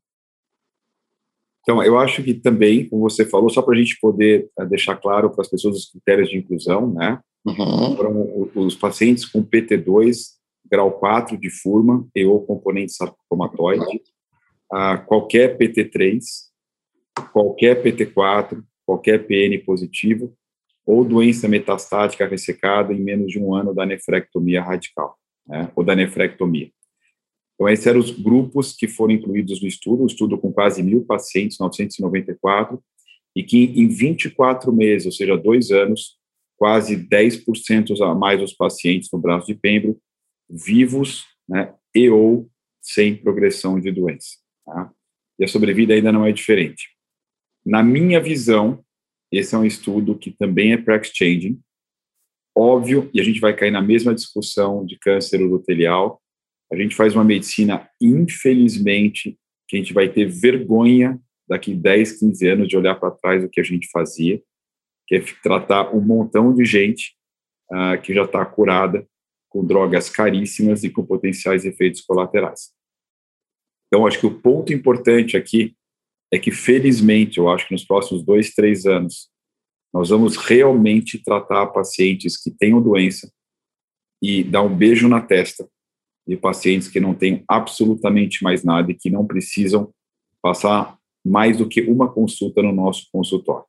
Então, 1.63 1.83
eu 1.83 1.99
acho 1.99 2.23
que 2.23 2.35
também, 2.35 2.89
como 2.89 3.03
você 3.03 3.27
falou, 3.27 3.51
só 3.51 3.61
para 3.61 3.75
a 3.75 3.79
gente 3.79 3.99
poder 4.01 4.49
é, 4.59 4.65
deixar 4.65 4.97
claro 4.97 5.31
para 5.31 5.43
as 5.43 5.49
pessoas 5.49 5.77
os 5.77 5.91
critérios 5.91 6.31
de 6.31 6.39
inclusão, 6.39 6.93
né? 6.93 7.19
Uhum. 7.45 7.97
Foram 7.97 8.51
os 8.55 8.75
pacientes 8.75 9.25
com 9.25 9.43
PT2 9.43 10.38
grau 10.71 10.93
4 10.99 11.37
de 11.39 11.51
Furman 11.51 12.07
e 12.15 12.25
ou 12.25 12.45
componente 12.45 12.93
sarcomatoide, 12.93 14.03
a 14.71 14.99
qualquer 14.99 15.57
PT3, 15.57 16.21
qualquer 17.33 17.83
PT4, 17.83 18.63
qualquer 18.87 19.27
PN 19.27 19.59
positivo, 19.65 20.35
ou 20.87 21.05
doença 21.05 21.49
metastática 21.49 22.27
ressecada 22.27 22.93
em 22.95 23.01
menos 23.01 23.31
de 23.31 23.39
um 23.39 23.55
ano 23.55 23.75
da 23.75 23.85
nefrectomia 23.85 24.63
radical, 24.63 25.19
né, 25.47 25.71
ou 25.77 25.85
da 25.85 25.95
nefrectomia. 25.95 26.71
Então, 27.55 27.69
esses 27.69 27.87
eram 27.87 28.01
os 28.01 28.11
grupos 28.11 28.73
que 28.73 28.87
foram 28.87 29.13
incluídos 29.13 29.61
no 29.61 29.67
estudo, 29.67 30.05
um 30.05 30.07
estudo 30.07 30.39
com 30.39 30.53
quase 30.53 30.83
mil 30.83 31.05
pacientes, 31.05 31.59
994, 31.59 32.83
e 33.35 33.43
que 33.43 33.65
em 33.65 33.89
24 33.89 34.73
meses, 34.73 35.07
ou 35.07 35.13
seja, 35.13 35.37
dois 35.37 35.71
anos, 35.71 36.17
quase 36.57 36.97
10% 36.97 38.01
a 38.01 38.15
mais 38.15 38.43
os 38.43 38.53
pacientes 38.53 39.09
no 39.13 39.19
braço 39.19 39.47
de 39.47 39.55
pembro 39.55 39.99
vivos 40.49 41.27
né, 41.49 41.75
e 41.95 42.09
ou 42.09 42.49
sem 42.81 43.17
progressão 43.17 43.81
de 43.81 43.91
doença. 43.91 44.37
Tá? 44.65 44.91
E 45.39 45.45
a 45.45 45.49
sobrevida 45.49 45.95
ainda 45.95 46.13
não 46.13 46.25
é 46.25 46.33
diferente. 46.33 46.89
Na 47.65 47.83
minha 47.83 48.21
visão, 48.21 48.85
esse 49.31 49.55
é 49.55 49.59
um 49.59 49.65
estudo 49.65 50.19
que 50.19 50.31
também 50.31 50.73
é 50.73 50.77
practice-changing, 50.77 51.61
óbvio, 52.57 53.11
e 53.13 53.21
a 53.21 53.25
gente 53.25 53.41
vai 53.41 53.55
cair 53.55 53.71
na 53.71 53.83
mesma 53.83 54.15
discussão 54.15 54.85
de 54.85 54.99
câncer 54.99 55.41
urotelial, 55.43 56.21
a 56.73 56.77
gente 56.77 56.95
faz 56.95 57.15
uma 57.15 57.25
medicina, 57.25 57.89
infelizmente, 58.01 59.39
que 59.69 59.77
a 59.77 59.79
gente 59.79 59.93
vai 59.93 60.09
ter 60.09 60.27
vergonha 60.27 61.21
daqui 61.49 61.75
10, 61.75 62.21
15 62.21 62.49
anos 62.49 62.69
de 62.69 62.77
olhar 62.77 62.95
para 62.97 63.11
trás 63.11 63.43
o 63.43 63.49
que 63.49 63.61
a 63.61 63.65
gente 63.65 63.89
fazia, 63.91 64.43
que 65.07 65.17
é 65.17 65.25
tratar 65.43 65.95
um 65.95 66.01
montão 66.01 66.55
de 66.55 66.65
gente 66.65 67.15
uh, 67.71 68.01
que 68.03 68.13
já 68.13 68.25
está 68.25 68.45
curada 68.45 69.07
com 69.49 69.65
drogas 69.65 70.11
caríssimas 70.11 70.85
e 70.85 70.91
com 70.91 71.05
potenciais 71.05 71.65
efeitos 71.65 72.03
colaterais. 72.03 72.73
Então, 73.87 74.07
acho 74.07 74.21
que 74.21 74.27
o 74.27 74.39
ponto 74.41 74.73
importante 74.73 75.37
aqui 75.37 75.75
é 76.33 76.39
que, 76.39 76.51
felizmente, 76.51 77.39
eu 77.39 77.49
acho 77.49 77.67
que 77.67 77.73
nos 77.73 77.85
próximos 77.85 78.23
dois, 78.23 78.55
três 78.55 78.85
anos, 78.85 79.31
nós 79.93 80.11
vamos 80.11 80.37
realmente 80.37 81.23
tratar 81.23 81.67
pacientes 81.69 82.37
que 82.37 82.51
tenham 82.51 82.83
doença 82.83 83.33
e 84.23 84.45
dar 84.45 84.63
um 84.63 84.75
beijo 84.75 85.09
na 85.09 85.21
testa 85.21 85.69
de 86.27 86.37
pacientes 86.37 86.89
que 86.89 87.01
não 87.01 87.15
têm 87.15 87.43
absolutamente 87.49 88.45
mais 88.45 88.63
nada 88.63 88.91
e 88.91 88.95
que 88.95 89.09
não 89.09 89.27
precisam 89.27 89.91
passar 90.43 90.99
mais 91.25 91.57
do 91.57 91.67
que 91.67 91.81
uma 91.83 92.13
consulta 92.13 92.63
no 92.63 92.73
nosso 92.73 93.09
consultório. 93.11 93.65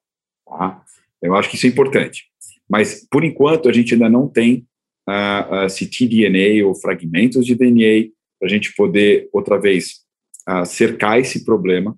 Tá? 0.45 0.83
Eu 1.21 1.35
acho 1.35 1.49
que 1.49 1.55
isso 1.55 1.65
é 1.65 1.69
importante. 1.69 2.25
Mas, 2.69 3.07
por 3.09 3.23
enquanto, 3.23 3.69
a 3.69 3.73
gente 3.73 3.93
ainda 3.93 4.09
não 4.09 4.27
tem 4.27 4.67
uh, 5.09 5.65
uh, 5.65 5.69
ctDNA 5.69 6.65
ou 6.65 6.75
fragmentos 6.75 7.45
de 7.45 7.55
DNA 7.55 8.11
para 8.39 8.47
a 8.47 8.49
gente 8.49 8.73
poder, 8.75 9.27
outra 9.33 9.59
vez, 9.59 10.01
uh, 10.47 10.65
cercar 10.65 11.19
esse 11.19 11.43
problema. 11.43 11.97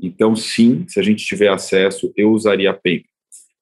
Então, 0.00 0.36
sim, 0.36 0.84
se 0.88 0.98
a 0.98 1.02
gente 1.02 1.24
tiver 1.24 1.48
acesso, 1.48 2.12
eu 2.16 2.30
usaria 2.32 2.70
a 2.70 2.74
PEN. 2.74 3.02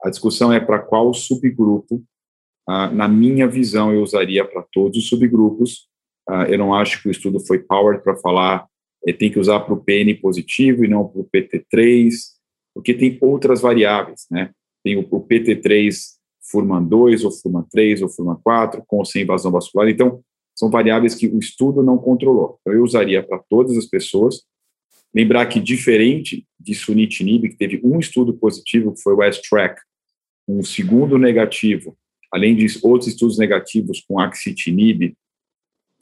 A 0.02 0.10
discussão 0.10 0.52
é 0.52 0.60
para 0.60 0.78
qual 0.78 1.12
subgrupo. 1.12 2.02
na 2.66 3.08
minha 3.08 3.46
visão, 3.46 3.92
eu 3.92 4.00
usaria 4.00 4.44
para 4.44 4.62
todos 4.72 4.96
os 4.96 5.08
subgrupos, 5.08 5.88
eu 6.48 6.56
não 6.56 6.72
acho 6.72 7.02
que 7.02 7.08
o 7.08 7.10
estudo 7.10 7.40
foi 7.40 7.58
powered 7.58 8.02
para 8.02 8.16
falar 8.16 8.66
é, 9.06 9.12
tem 9.12 9.30
que 9.30 9.38
usar 9.38 9.60
para 9.60 9.74
o 9.74 9.82
PN 9.82 10.14
positivo 10.20 10.84
e 10.84 10.88
não 10.88 11.06
para 11.06 11.20
o 11.20 11.28
PT3, 11.28 12.12
porque 12.74 12.94
tem 12.94 13.18
outras 13.20 13.60
variáveis, 13.60 14.26
né? 14.30 14.50
Tem 14.84 14.96
o, 14.96 15.06
o 15.10 15.26
PT3 15.26 15.94
Furman 16.50 16.84
2 16.84 17.24
ou 17.24 17.30
Furman 17.30 17.64
3 17.70 18.02
ou 18.02 18.08
Furman 18.08 18.36
4 18.42 18.82
com 18.86 18.98
ou 18.98 19.04
sem 19.04 19.22
invasão 19.22 19.50
vascular. 19.50 19.88
Então, 19.88 20.22
são 20.54 20.70
variáveis 20.70 21.14
que 21.14 21.26
o 21.26 21.38
estudo 21.38 21.82
não 21.82 21.96
controlou. 21.96 22.58
Então, 22.60 22.74
eu 22.74 22.82
usaria 22.82 23.22
para 23.22 23.38
todas 23.48 23.76
as 23.76 23.86
pessoas. 23.86 24.42
Lembrar 25.14 25.46
que, 25.46 25.58
diferente 25.58 26.46
de 26.58 26.74
sunitinib, 26.74 27.48
que 27.48 27.56
teve 27.56 27.80
um 27.82 27.98
estudo 27.98 28.34
positivo, 28.34 28.92
que 28.92 29.02
foi 29.02 29.14
o 29.14 29.22
S-TRACK, 29.22 29.80
um 30.46 30.62
segundo 30.62 31.18
negativo, 31.18 31.96
além 32.32 32.54
de 32.54 32.66
outros 32.82 33.08
estudos 33.08 33.38
negativos 33.38 34.04
com 34.06 34.20
axitinib, 34.20 35.16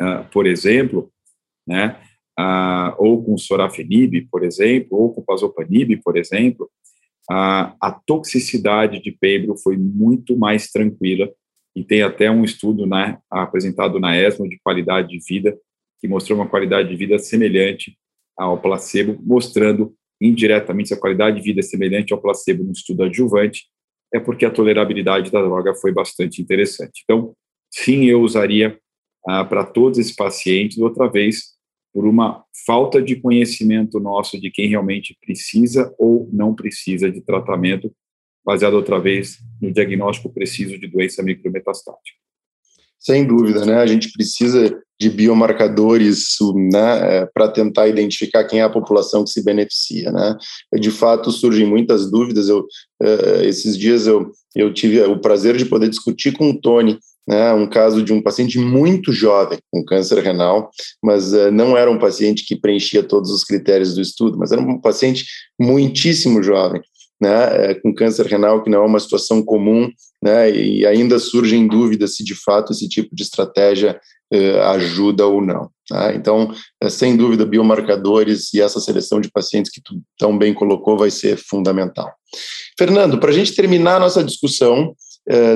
uh, 0.01 0.29
por 0.31 0.47
exemplo, 0.47 1.11
né, 1.67 2.01
uh, 2.39 2.95
ou 2.99 3.23
com 3.23 3.37
sorafenib, 3.37 4.27
por 4.31 4.45
exemplo, 4.45 4.99
ou 4.99 5.13
com 5.13 5.23
pazopanib, 5.23 5.97
por 6.03 6.17
exemplo, 6.17 6.71
uh, 7.31 7.75
a 7.81 8.01
toxicidade 8.07 9.01
de 9.03 9.13
pembro 9.13 9.57
foi 9.57 9.77
muito 9.77 10.37
mais 10.37 10.71
tranquila 10.71 11.31
e 11.75 11.85
tem 11.85 12.03
até 12.03 12.31
um 12.31 12.45
estudo 12.45 12.87
né, 12.87 13.19
apresentado 13.31 14.01
na 14.01 14.17
ESMO 14.17 14.49
de 14.49 14.59
qualidade 14.63 15.09
de 15.09 15.19
vida 15.19 15.57
que 16.01 16.09
mostrou 16.09 16.39
uma 16.39 16.49
qualidade 16.49 16.89
de 16.89 16.97
vida 16.97 17.19
semelhante 17.19 17.97
ao 18.37 18.61
placebo, 18.61 19.19
mostrando 19.21 19.95
indiretamente 20.21 20.89
se 20.89 20.95
a 20.95 21.01
qualidade 21.01 21.37
de 21.37 21.43
vida 21.43 21.61
é 21.61 21.63
semelhante 21.63 22.13
ao 22.13 22.21
placebo 22.21 22.65
no 22.65 22.73
estudo 22.73 23.05
adjuvante, 23.05 23.67
é 24.13 24.19
porque 24.19 24.45
a 24.45 24.51
tolerabilidade 24.51 25.31
da 25.31 25.43
droga 25.43 25.75
foi 25.75 25.93
bastante 25.93 26.41
interessante. 26.41 27.03
Então, 27.05 27.35
sim, 27.71 28.05
eu 28.07 28.23
usaria 28.23 28.79
ah, 29.27 29.45
para 29.45 29.65
todos 29.65 29.99
esses 29.99 30.15
pacientes, 30.15 30.79
outra 30.79 31.09
vez, 31.09 31.58
por 31.93 32.07
uma 32.07 32.45
falta 32.67 33.01
de 33.01 33.17
conhecimento 33.17 33.99
nosso 33.99 34.41
de 34.41 34.51
quem 34.51 34.69
realmente 34.69 35.17
precisa 35.25 35.93
ou 35.99 36.29
não 36.33 36.55
precisa 36.55 37.11
de 37.11 37.21
tratamento, 37.21 37.93
baseado 38.45 38.75
outra 38.75 38.99
vez 38.99 39.39
no 39.61 39.73
diagnóstico 39.73 40.33
preciso 40.33 40.79
de 40.79 40.87
doença 40.87 41.23
micrometastática. 41.23 42.19
Sem 42.99 43.25
dúvida, 43.25 43.65
né? 43.65 43.77
A 43.77 43.87
gente 43.87 44.11
precisa 44.13 44.77
de 45.01 45.09
biomarcadores 45.09 46.37
né, 46.73 47.19
é, 47.19 47.27
para 47.27 47.49
tentar 47.49 47.87
identificar 47.87 48.45
quem 48.45 48.59
é 48.59 48.65
a 48.65 48.71
população 48.71 49.23
que 49.23 49.31
se 49.31 49.45
beneficia, 49.45 50.11
né? 50.11 50.37
De 50.81 50.91
fato, 50.91 51.31
surgem 51.31 51.65
muitas 51.65 52.11
dúvidas. 52.11 52.49
Eu, 52.49 52.61
uh, 53.01 53.43
esses 53.43 53.79
dias 53.79 54.09
eu, 54.09 54.33
eu 54.57 54.75
tive 54.75 55.01
o 55.03 55.21
prazer 55.21 55.57
de 55.57 55.65
poder 55.65 55.89
discutir 55.89 56.33
com 56.33 56.51
o 56.51 56.61
Tony 56.61 56.99
né, 57.29 57.53
um 57.53 57.67
caso 57.67 58.03
de 58.03 58.11
um 58.11 58.23
paciente 58.23 58.59
muito 58.59 59.13
jovem 59.13 59.59
com 59.71 59.85
câncer 59.85 60.23
renal, 60.23 60.71
mas 61.05 61.35
uh, 61.35 61.51
não 61.53 61.77
era 61.77 61.91
um 61.91 61.99
paciente 61.99 62.43
que 62.47 62.57
preenchia 62.57 63.03
todos 63.03 63.31
os 63.31 63.45
critérios 63.45 63.95
do 63.95 64.01
estudo, 64.01 64.39
mas 64.39 64.51
era 64.51 64.63
um 64.63 64.81
paciente 64.81 65.27
muitíssimo 65.61 66.43
jovem, 66.43 66.81
né, 67.21 67.73
uh, 67.73 67.83
com 67.83 67.95
câncer 67.95 68.25
renal, 68.25 68.63
que 68.63 68.71
não 68.71 68.83
é 68.83 68.87
uma 68.87 68.99
situação 68.99 69.43
comum, 69.43 69.91
né, 70.25 70.51
e 70.51 70.87
ainda 70.87 71.19
surgem 71.19 71.69
dúvidas 71.69 72.17
se 72.17 72.25
de 72.25 72.35
fato 72.35 72.73
esse 72.73 72.89
tipo 72.89 73.15
de 73.15 73.23
estratégia 73.23 74.01
uh, 74.33 74.61
ajuda 74.71 75.27
ou 75.27 75.43
não. 75.43 75.69
Tá? 75.87 76.15
Então, 76.15 76.51
sem 76.89 77.15
dúvida, 77.15 77.45
biomarcadores 77.45 78.55
e 78.55 78.61
essa 78.61 78.81
seleção 78.81 79.21
de 79.21 79.31
pacientes 79.31 79.71
que 79.71 79.83
tu 79.83 80.01
tão 80.19 80.37
bem 80.37 80.55
colocou 80.55 80.97
vai 80.97 81.11
ser 81.11 81.37
fundamental. 81.37 82.11
Fernando, 82.79 83.19
para 83.19 83.31
a 83.31 83.35
gente 83.35 83.55
terminar 83.55 83.97
a 83.97 84.01
nossa 84.01 84.23
discussão, 84.23 84.95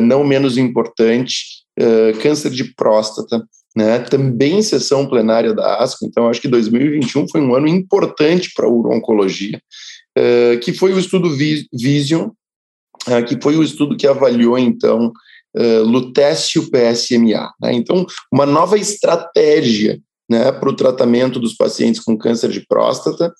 não 0.03 0.25
menos 0.25 0.57
importante, 0.57 1.62
uh, 1.79 2.19
câncer 2.21 2.51
de 2.51 2.75
próstata, 2.75 3.45
né, 3.77 4.01
também 4.01 4.63
sessão 4.63 5.07
plenária 5.07 5.55
da 5.55 5.79
ASCO, 5.79 6.05
então 6.05 6.29
acho 6.29 6.41
que 6.41 6.49
2021 6.49 7.29
foi 7.29 7.41
um 7.41 7.55
ano 7.55 7.67
importante 7.67 8.51
para 8.55 8.67
a 8.67 8.71
urologia, 8.71 9.61
uh, 10.19 10.59
que 10.61 10.73
foi 10.73 10.93
o 10.93 10.99
estudo 10.99 11.31
Vision, 11.73 12.29
uh, 13.09 13.25
que 13.27 13.41
foi 13.41 13.57
o 13.57 13.63
estudo 13.63 13.97
que 13.97 14.07
avaliou, 14.07 14.59
então, 14.59 15.11
uh, 15.57 15.83
lutécio 15.85 16.71
PSMA. 16.71 17.51
Né, 17.61 17.73
então, 17.73 18.07
uma 18.31 18.45
nova 18.45 18.77
estratégia 18.77 19.99
né, 20.31 20.53
para 20.53 20.69
o 20.69 20.77
tratamento 20.77 21.41
dos 21.41 21.55
pacientes 21.55 22.01
com 22.01 22.17
câncer 22.17 22.51
de 22.51 22.65
próstata, 22.67 23.35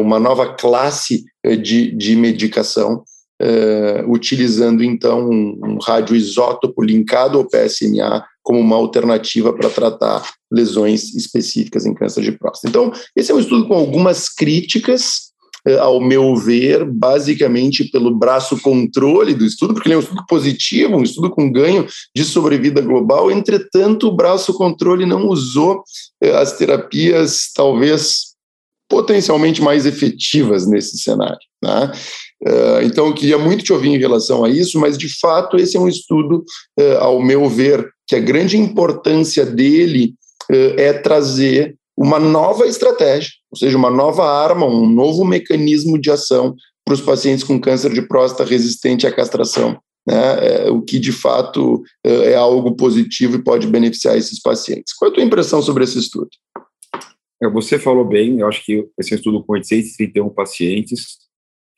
uma 0.00 0.18
nova 0.18 0.54
classe 0.54 1.22
de, 1.60 1.94
de 1.94 2.16
medicação 2.16 3.04
uh, 3.44 4.10
utilizando 4.10 4.82
então 4.82 5.28
um, 5.28 5.58
um 5.62 5.78
radioisótopo 5.78 6.82
linkado 6.82 7.38
ao 7.38 7.44
PSMA 7.44 8.24
como 8.42 8.58
uma 8.58 8.76
alternativa 8.76 9.52
para 9.52 9.70
tratar 9.70 10.30
lesões 10.50 11.14
específicas 11.14 11.86
em 11.86 11.94
câncer 11.94 12.22
de 12.22 12.32
próstata. 12.32 12.68
Então, 12.68 12.92
esse 13.16 13.30
é 13.30 13.34
um 13.34 13.40
estudo 13.40 13.66
com 13.66 13.74
algumas 13.74 14.28
críticas, 14.28 15.32
uh, 15.68 15.80
ao 15.80 16.00
meu 16.00 16.34
ver, 16.36 16.84
basicamente 16.84 17.84
pelo 17.84 18.14
braço 18.14 18.60
controle 18.60 19.34
do 19.34 19.44
estudo, 19.44 19.74
porque 19.74 19.88
ele 19.88 19.94
é 19.94 19.98
um 19.98 20.02
estudo 20.02 20.24
positivo, 20.26 20.96
um 20.96 21.02
estudo 21.02 21.30
com 21.30 21.52
ganho 21.52 21.86
de 22.14 22.24
sobrevida 22.24 22.80
global, 22.80 23.30
entretanto, 23.30 24.08
o 24.08 24.16
braço 24.16 24.54
controle 24.54 25.04
não 25.06 25.28
usou 25.28 25.82
uh, 26.22 26.34
as 26.36 26.56
terapias, 26.56 27.50
talvez 27.54 28.34
potencialmente 28.88 29.62
mais 29.62 29.86
efetivas 29.86 30.66
nesse 30.66 30.98
cenário. 30.98 31.38
Né? 31.62 31.90
Uh, 32.46 32.82
então, 32.82 33.06
eu 33.06 33.14
queria 33.14 33.38
muito 33.38 33.64
te 33.64 33.72
ouvir 33.72 33.88
em 33.88 33.98
relação 33.98 34.44
a 34.44 34.50
isso, 34.50 34.78
mas 34.78 34.98
de 34.98 35.08
fato 35.18 35.56
esse 35.56 35.76
é 35.76 35.80
um 35.80 35.88
estudo, 35.88 36.44
uh, 36.78 36.98
ao 36.98 37.22
meu 37.22 37.48
ver, 37.48 37.88
que 38.06 38.14
a 38.14 38.20
grande 38.20 38.58
importância 38.58 39.46
dele 39.46 40.14
uh, 40.50 40.78
é 40.78 40.92
trazer 40.92 41.74
uma 41.96 42.18
nova 42.18 42.66
estratégia, 42.66 43.30
ou 43.50 43.58
seja, 43.58 43.78
uma 43.78 43.90
nova 43.90 44.28
arma, 44.28 44.66
um 44.66 44.86
novo 44.86 45.24
mecanismo 45.24 45.98
de 45.98 46.10
ação 46.10 46.54
para 46.84 46.94
os 46.94 47.00
pacientes 47.00 47.44
com 47.44 47.58
câncer 47.58 47.94
de 47.94 48.02
próstata 48.02 48.44
resistente 48.44 49.06
à 49.06 49.12
castração, 49.12 49.78
né? 50.06 50.66
É, 50.66 50.70
o 50.70 50.82
que 50.82 50.98
de 50.98 51.12
fato 51.12 51.82
é 52.04 52.34
algo 52.34 52.76
positivo 52.76 53.36
e 53.36 53.42
pode 53.42 53.66
beneficiar 53.66 54.18
esses 54.18 54.38
pacientes. 54.38 54.92
Qual 54.92 55.08
é 55.08 55.12
a 55.12 55.14
tua 55.14 55.24
impressão 55.24 55.62
sobre 55.62 55.84
esse 55.84 55.98
estudo? 55.98 56.28
É, 57.42 57.48
você 57.48 57.78
falou 57.78 58.04
bem, 58.04 58.40
eu 58.40 58.48
acho 58.48 58.64
que 58.64 58.86
esse 58.98 59.14
estudo 59.14 59.42
com 59.44 59.52
831 59.54 60.28
pacientes, 60.30 61.23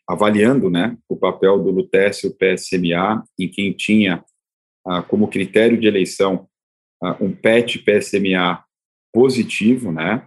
avaliando 0.08 0.70
né, 0.70 0.96
o 1.08 1.16
papel 1.16 1.58
do 1.62 1.70
lutécio 1.70 2.34
PSMA 2.34 3.24
em 3.38 3.48
quem 3.48 3.72
tinha 3.72 4.24
ah, 4.86 5.02
como 5.02 5.28
critério 5.28 5.78
de 5.78 5.86
eleição 5.86 6.48
ah, 7.02 7.16
um 7.20 7.32
PET 7.32 7.80
PSMA 7.80 8.64
positivo, 9.12 9.90
né, 9.90 10.26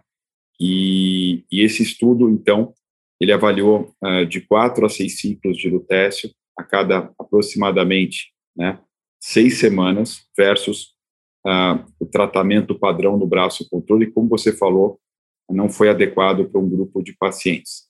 e, 0.59 1.45
e, 1.51 1.61
esse 1.61 1.83
estudo, 1.83 2.29
então, 2.29 2.73
ele 3.21 3.31
avaliou 3.31 3.93
ah, 4.01 4.23
de 4.23 4.41
quatro 4.41 4.85
a 4.85 4.89
seis 4.89 5.19
ciclos 5.19 5.57
de 5.57 5.69
lutécio 5.69 6.29
a 6.57 6.63
cada 6.63 7.13
aproximadamente 7.17 8.33
né, 8.55 8.79
seis 9.19 9.59
semanas 9.59 10.25
versus 10.37 10.93
uh, 11.45 11.83
o 11.99 12.05
tratamento 12.05 12.77
padrão 12.77 13.17
do 13.17 13.27
braço 13.27 13.67
controle, 13.69 14.11
como 14.11 14.29
você 14.29 14.51
falou, 14.51 14.99
não 15.49 15.69
foi 15.69 15.89
adequado 15.89 16.49
para 16.49 16.59
um 16.59 16.69
grupo 16.69 17.01
de 17.01 17.13
pacientes. 17.13 17.88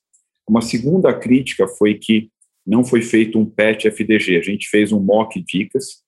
Uma 0.49 0.61
segunda 0.61 1.13
crítica 1.13 1.67
foi 1.67 1.93
que 1.93 2.31
não 2.65 2.83
foi 2.83 3.03
feito 3.03 3.37
um 3.37 3.45
PET 3.45 3.87
FDG. 3.87 4.35
A 4.35 4.41
gente 4.41 4.67
fez 4.67 4.91
um 4.91 4.99
mock 4.99 5.39
dicas, 5.43 6.03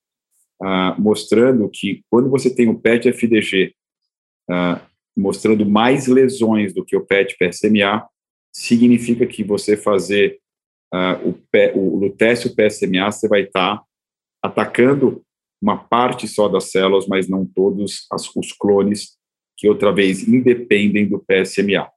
uh, 0.60 1.00
mostrando 1.00 1.70
que 1.70 2.04
quando 2.10 2.28
você 2.28 2.54
tem 2.54 2.68
um 2.68 2.74
PET 2.74 3.08
FDG 3.10 3.76
uh, 4.50 4.82
mostrando 5.16 5.64
mais 5.64 6.08
lesões 6.08 6.74
do 6.74 6.84
que 6.84 6.98
o 6.98 7.06
PET 7.06 7.38
PSMA, 7.38 8.04
significa 8.52 9.28
que 9.28 9.44
você 9.44 9.78
fazer 9.78 10.40
uh, 10.92 11.30
o, 11.30 11.80
o 11.80 12.00
lutécio 12.00 12.56
PSMA, 12.56 13.12
você 13.12 13.28
vai 13.28 13.44
estar 13.44 13.78
tá 13.78 13.86
atacando 14.42 15.22
uma 15.62 15.78
parte 15.78 16.28
só 16.28 16.48
das 16.48 16.72
células, 16.72 17.06
mas 17.08 17.30
não 17.30 17.46
todos 17.46 18.08
as, 18.12 18.28
os 18.36 18.52
clones 18.54 19.20
que 19.56 19.70
outra 19.70 19.92
vez 19.92 20.28
independem 20.28 21.08
do 21.08 21.20
PSMA. 21.20 21.88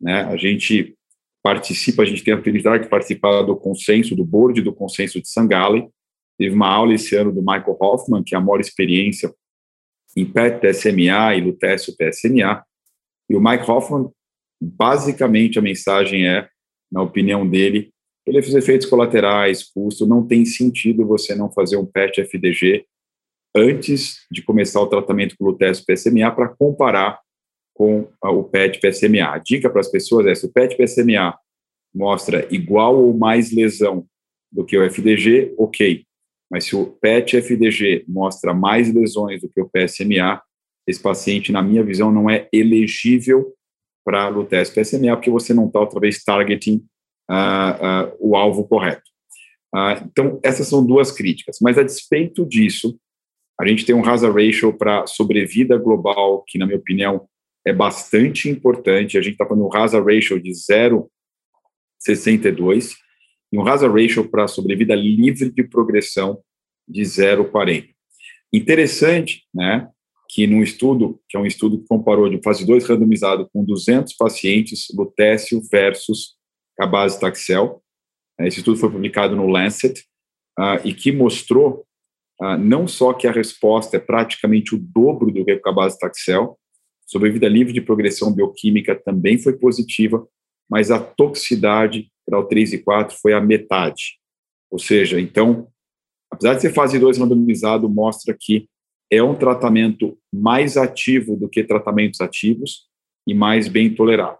Né? 0.00 0.22
A 0.22 0.36
gente 0.38 0.96
participa, 1.42 2.02
a 2.02 2.06
gente 2.06 2.22
tem 2.22 2.34
a 2.34 2.42
felicidade 2.42 2.84
de 2.84 2.90
participar 2.90 3.42
do 3.42 3.56
consenso, 3.56 4.14
do 4.14 4.24
board 4.24 4.60
do 4.60 4.72
consenso 4.72 5.20
de 5.20 5.28
Sangale. 5.28 5.88
Teve 6.38 6.54
uma 6.54 6.68
aula 6.68 6.94
esse 6.94 7.14
ano 7.16 7.32
do 7.32 7.40
Michael 7.40 7.76
Hoffman, 7.80 8.22
que 8.22 8.34
é 8.34 8.38
a 8.38 8.40
maior 8.40 8.60
experiência 8.60 9.32
em 10.16 10.24
PET 10.24 10.60
PSMA 10.60 11.34
e 11.36 11.40
lutécio 11.40 11.94
PSMA. 11.96 12.64
E 13.28 13.36
o 13.36 13.40
Mike 13.40 13.70
Hoffman, 13.70 14.10
basicamente 14.60 15.58
a 15.58 15.62
mensagem 15.62 16.26
é, 16.28 16.48
na 16.90 17.02
opinião 17.02 17.48
dele, 17.48 17.92
pelos 18.24 18.54
efeitos 18.54 18.88
colaterais, 18.88 19.64
custo, 19.64 20.06
não 20.06 20.26
tem 20.26 20.44
sentido 20.44 21.06
você 21.06 21.34
não 21.34 21.50
fazer 21.50 21.76
um 21.76 21.86
PET 21.86 22.20
FDG 22.20 22.84
antes 23.54 24.26
de 24.30 24.42
começar 24.42 24.80
o 24.80 24.86
tratamento 24.86 25.36
com 25.38 25.46
o 25.46 25.56
teste 25.56 25.84
PSMA 25.84 26.30
para 26.30 26.48
comparar 26.48 27.20
com 27.80 28.06
o 28.22 28.44
PET 28.44 28.78
PSMA. 28.78 29.32
A 29.32 29.38
dica 29.38 29.70
para 29.70 29.80
as 29.80 29.90
pessoas 29.90 30.26
é: 30.26 30.34
se 30.34 30.44
o 30.44 30.52
PET 30.52 30.76
PSMA 30.76 31.34
mostra 31.94 32.46
igual 32.54 32.94
ou 32.94 33.16
mais 33.16 33.50
lesão 33.50 34.04
do 34.52 34.66
que 34.66 34.76
o 34.76 34.84
FDG, 34.84 35.54
ok. 35.56 36.04
Mas 36.50 36.64
se 36.64 36.76
o 36.76 36.84
PET 36.84 37.38
FDG 37.38 38.04
mostra 38.06 38.52
mais 38.52 38.92
lesões 38.92 39.40
do 39.40 39.48
que 39.48 39.62
o 39.62 39.70
PSMA, 39.70 40.42
esse 40.86 41.00
paciente, 41.00 41.52
na 41.52 41.62
minha 41.62 41.82
visão, 41.82 42.12
não 42.12 42.28
é 42.28 42.50
elegível 42.52 43.54
para 44.04 44.30
teste 44.44 44.78
PSMA, 44.78 45.16
porque 45.16 45.30
você 45.30 45.54
não 45.54 45.66
está, 45.66 45.80
outra 45.80 46.00
vez, 46.00 46.22
targeting 46.22 46.84
uh, 47.30 48.12
uh, 48.12 48.16
o 48.18 48.36
alvo 48.36 48.68
correto. 48.68 49.08
Uh, 49.74 50.04
então, 50.04 50.38
essas 50.42 50.66
são 50.66 50.84
duas 50.84 51.10
críticas. 51.12 51.56
Mas, 51.62 51.78
a 51.78 51.82
despeito 51.82 52.44
disso, 52.44 52.98
a 53.58 53.66
gente 53.66 53.86
tem 53.86 53.94
um 53.94 54.04
hazard 54.04 54.34
ratio 54.34 54.76
para 54.76 55.06
sobrevida 55.06 55.78
global, 55.78 56.44
que, 56.46 56.58
na 56.58 56.66
minha 56.66 56.78
opinião, 56.78 57.26
é 57.66 57.72
bastante 57.72 58.48
importante. 58.48 59.18
A 59.18 59.22
gente 59.22 59.32
está 59.32 59.44
falando 59.46 59.66
um 59.66 59.74
hazard 59.74 60.14
ratio 60.14 60.40
de 60.40 60.50
0,62 60.50 62.94
e 63.52 63.58
um 63.58 63.66
hazard 63.66 64.00
ratio 64.00 64.28
para 64.28 64.46
sobrevida 64.48 64.94
livre 64.94 65.50
de 65.50 65.64
progressão 65.64 66.40
de 66.88 67.02
0,40. 67.02 67.90
Interessante, 68.52 69.44
né, 69.54 69.88
que 70.28 70.46
num 70.46 70.62
estudo, 70.62 71.20
que 71.28 71.36
é 71.36 71.40
um 71.40 71.46
estudo 71.46 71.80
que 71.80 71.88
comparou 71.88 72.28
de 72.28 72.40
fase 72.42 72.66
2 72.66 72.86
randomizado 72.86 73.48
com 73.52 73.64
200 73.64 74.14
pacientes, 74.14 74.86
lutécio 74.94 75.60
versus 75.70 76.36
cabazitaxel, 76.76 77.82
né, 78.38 78.48
esse 78.48 78.58
estudo 78.58 78.78
foi 78.78 78.90
publicado 78.90 79.34
no 79.34 79.46
Lancet, 79.46 80.04
uh, 80.58 80.80
e 80.84 80.94
que 80.94 81.12
mostrou 81.12 81.84
uh, 82.40 82.56
não 82.56 82.86
só 82.86 83.12
que 83.12 83.26
a 83.26 83.32
resposta 83.32 83.96
é 83.96 84.00
praticamente 84.00 84.74
o 84.74 84.78
dobro 84.78 85.32
do 85.32 85.44
que 85.44 85.52
o 85.52 85.60
cabazitaxel, 85.60 86.58
sobrevida 87.10 87.48
livre 87.48 87.72
de 87.72 87.80
progressão 87.80 88.32
bioquímica 88.32 88.94
também 88.94 89.38
foi 89.38 89.54
positiva, 89.54 90.26
mas 90.70 90.90
a 90.90 91.00
toxicidade 91.00 92.08
o 92.38 92.44
3 92.44 92.74
e 92.74 92.78
4 92.78 93.16
foi 93.20 93.32
a 93.32 93.40
metade. 93.40 94.18
Ou 94.70 94.78
seja, 94.78 95.20
então, 95.20 95.66
apesar 96.30 96.54
de 96.54 96.62
ser 96.62 96.72
fase 96.72 96.98
2 96.98 97.18
randomizado, 97.18 97.88
mostra 97.88 98.36
que 98.38 98.68
é 99.10 99.20
um 99.20 99.34
tratamento 99.34 100.16
mais 100.32 100.76
ativo 100.76 101.36
do 101.36 101.48
que 101.48 101.64
tratamentos 101.64 102.20
ativos 102.20 102.88
e 103.26 103.34
mais 103.34 103.66
bem 103.66 103.92
tolerado. 103.92 104.38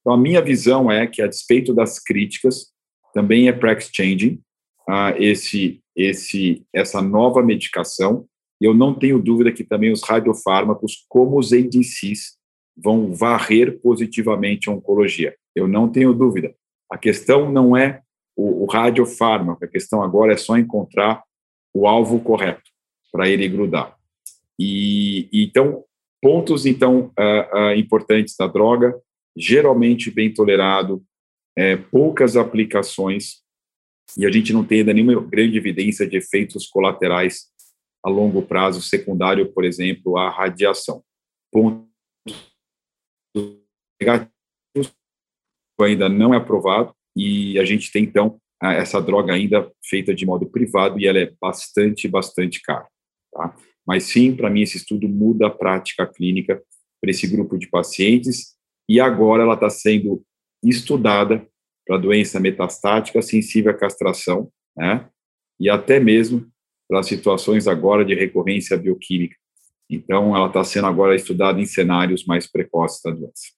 Então, 0.00 0.14
a 0.14 0.16
minha 0.16 0.40
visão 0.40 0.90
é 0.90 1.06
que, 1.06 1.20
a 1.20 1.26
despeito 1.26 1.74
das 1.74 1.98
críticas, 1.98 2.72
também 3.12 3.48
é 3.48 3.52
prax-changing 3.52 4.40
uh, 4.88 5.14
esse, 5.18 5.82
esse, 5.94 6.64
essa 6.74 7.02
nova 7.02 7.42
medicação, 7.42 8.26
eu 8.60 8.74
não 8.74 8.94
tenho 8.94 9.20
dúvida 9.20 9.52
que 9.52 9.64
também 9.64 9.92
os 9.92 10.02
radiofármacos, 10.02 11.04
como 11.08 11.38
os 11.38 11.52
ADCs, 11.52 12.36
vão 12.76 13.12
varrer 13.12 13.80
positivamente 13.80 14.68
a 14.68 14.72
oncologia. 14.72 15.34
Eu 15.54 15.66
não 15.66 15.88
tenho 15.88 16.12
dúvida. 16.12 16.54
A 16.90 16.98
questão 16.98 17.50
não 17.50 17.76
é 17.76 18.02
o, 18.36 18.64
o 18.64 18.66
radiofármaco, 18.66 19.64
a 19.64 19.68
questão 19.68 20.02
agora 20.02 20.32
é 20.32 20.36
só 20.36 20.58
encontrar 20.58 21.22
o 21.74 21.86
alvo 21.86 22.20
correto 22.20 22.70
para 23.10 23.28
ele 23.28 23.48
grudar. 23.48 23.96
E, 24.58 25.28
então, 25.32 25.84
pontos 26.20 26.66
então 26.66 27.12
uh, 27.18 27.58
uh, 27.58 27.72
importantes 27.76 28.34
da 28.36 28.46
droga, 28.46 28.94
geralmente 29.36 30.10
bem 30.10 30.32
tolerado, 30.32 31.02
é, 31.56 31.76
poucas 31.76 32.36
aplicações, 32.36 33.42
e 34.16 34.26
a 34.26 34.30
gente 34.30 34.52
não 34.52 34.64
tem 34.64 34.80
ainda 34.80 34.92
nenhuma 34.92 35.20
grande 35.22 35.56
evidência 35.56 36.06
de 36.06 36.16
efeitos 36.16 36.66
colaterais 36.66 37.46
a 38.06 38.08
longo 38.08 38.40
prazo, 38.40 38.80
secundário, 38.80 39.52
por 39.52 39.64
exemplo, 39.64 40.16
à 40.16 40.30
radiação. 40.30 41.02
Pontos 41.52 41.88
negativos 44.00 44.30
ainda 45.80 46.08
não 46.08 46.32
é 46.32 46.36
aprovado, 46.36 46.94
e 47.16 47.58
a 47.58 47.64
gente 47.64 47.90
tem, 47.90 48.04
então, 48.04 48.40
essa 48.62 49.02
droga 49.02 49.32
ainda 49.32 49.68
feita 49.84 50.14
de 50.14 50.24
modo 50.24 50.46
privado 50.46 51.00
e 51.00 51.06
ela 51.06 51.18
é 51.18 51.32
bastante, 51.40 52.06
bastante 52.06 52.62
cara. 52.62 52.86
Tá? 53.32 53.56
Mas 53.84 54.04
sim, 54.04 54.36
para 54.36 54.48
mim, 54.48 54.62
esse 54.62 54.76
estudo 54.76 55.08
muda 55.08 55.48
a 55.48 55.50
prática 55.50 56.06
clínica 56.06 56.62
para 57.00 57.10
esse 57.10 57.26
grupo 57.26 57.58
de 57.58 57.66
pacientes 57.66 58.54
e 58.88 59.00
agora 59.00 59.42
ela 59.42 59.54
está 59.54 59.68
sendo 59.68 60.22
estudada 60.62 61.44
para 61.84 61.98
doença 61.98 62.38
metastática 62.38 63.20
sensível 63.20 63.72
à 63.72 63.74
castração, 63.74 64.48
né? 64.76 65.08
E 65.58 65.68
até 65.68 65.98
mesmo 65.98 66.48
para 66.88 67.02
situações 67.02 67.66
agora 67.66 68.04
de 68.04 68.14
recorrência 68.14 68.76
bioquímica. 68.76 69.36
Então, 69.88 70.36
ela 70.36 70.48
está 70.48 70.64
sendo 70.64 70.86
agora 70.86 71.14
estudada 71.14 71.60
em 71.60 71.66
cenários 71.66 72.24
mais 72.24 72.46
precoces 72.46 73.00
da 73.02 73.10
doença. 73.10 73.52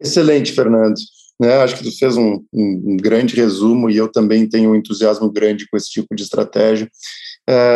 Excelente, 0.00 0.52
Fernando. 0.52 0.96
Né, 1.40 1.54
acho 1.58 1.76
que 1.76 1.84
tu 1.84 1.96
fez 1.96 2.16
um, 2.16 2.44
um, 2.52 2.96
grande 2.96 3.36
resumo 3.36 3.88
e 3.88 3.96
eu 3.96 4.08
também 4.08 4.48
tenho 4.48 4.72
um 4.72 4.74
entusiasmo 4.74 5.30
grande 5.30 5.68
com 5.68 5.76
esse 5.76 5.88
tipo 5.88 6.14
de 6.14 6.24
estratégia. 6.24 6.90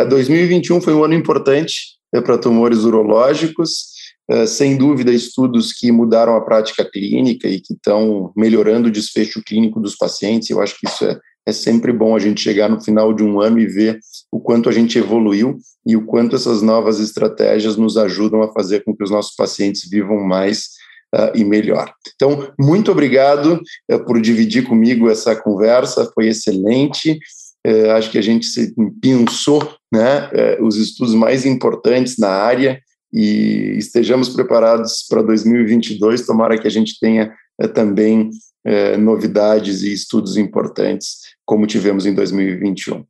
2021 0.09 0.77
é, 0.77 0.81
foi 0.81 0.93
um 0.93 1.03
ano 1.03 1.13
importante 1.13 1.97
né, 2.13 2.19
para 2.19 2.37
tumores 2.37 2.79
urológicos, 2.79 3.85
uh, 4.29 4.45
sem 4.45 4.77
dúvida, 4.77 5.11
estudos 5.11 5.71
que 5.71 5.91
mudaram 5.93 6.35
a 6.35 6.41
prática 6.41 6.83
clínica 6.83 7.47
e 7.47 7.61
que 7.61 7.73
estão 7.73 8.33
melhorando 8.35 8.89
o 8.89 8.91
desfecho 8.91 9.41
clínico 9.41 9.79
dos 9.79 9.95
pacientes. 9.95 10.49
Eu 10.49 10.61
acho 10.61 10.77
que 10.77 10.87
isso 10.87 11.05
é, 11.05 11.17
é 11.45 11.51
sempre 11.51 11.91
bom 11.91 12.15
a 12.15 12.19
gente 12.19 12.41
chegar 12.41 12.69
no 12.69 12.81
final 12.81 13.13
de 13.13 13.23
um 13.23 13.41
ano 13.41 13.59
e 13.59 13.65
ver 13.65 13.99
o 14.31 14.39
quanto 14.39 14.69
a 14.69 14.71
gente 14.71 14.97
evoluiu 14.97 15.57
e 15.85 15.95
o 15.95 16.05
quanto 16.05 16.35
essas 16.35 16.61
novas 16.61 16.99
estratégias 16.99 17.75
nos 17.75 17.97
ajudam 17.97 18.41
a 18.41 18.51
fazer 18.51 18.83
com 18.83 18.95
que 18.95 19.03
os 19.03 19.11
nossos 19.11 19.35
pacientes 19.35 19.89
vivam 19.89 20.23
mais 20.23 20.69
uh, 21.13 21.35
e 21.35 21.43
melhor. 21.43 21.93
Então, 22.15 22.51
muito 22.59 22.91
obrigado 22.91 23.61
uh, 23.91 24.05
por 24.05 24.21
dividir 24.21 24.63
comigo 24.63 25.09
essa 25.09 25.35
conversa, 25.35 26.09
foi 26.13 26.27
excelente. 26.27 27.19
É, 27.65 27.91
acho 27.91 28.11
que 28.11 28.17
a 28.17 28.21
gente 28.21 28.45
se 28.45 28.73
pensou 29.01 29.61
né, 29.89 30.29
é, 30.33 30.57
os 30.61 30.75
estudos 30.75 31.13
mais 31.13 31.45
importantes 31.45 32.17
na 32.17 32.27
área 32.27 32.81
e 33.11 33.75
estejamos 33.77 34.27
preparados 34.27 35.05
para 35.07 35.21
2022. 35.21 36.25
Tomara 36.25 36.57
que 36.57 36.67
a 36.67 36.71
gente 36.71 36.99
tenha 36.99 37.33
também 37.73 38.29
é, 38.65 38.97
novidades 38.97 39.83
e 39.83 39.93
estudos 39.93 40.37
importantes, 40.37 41.17
como 41.45 41.67
tivemos 41.67 42.05
em 42.05 42.13
2021. 42.13 43.05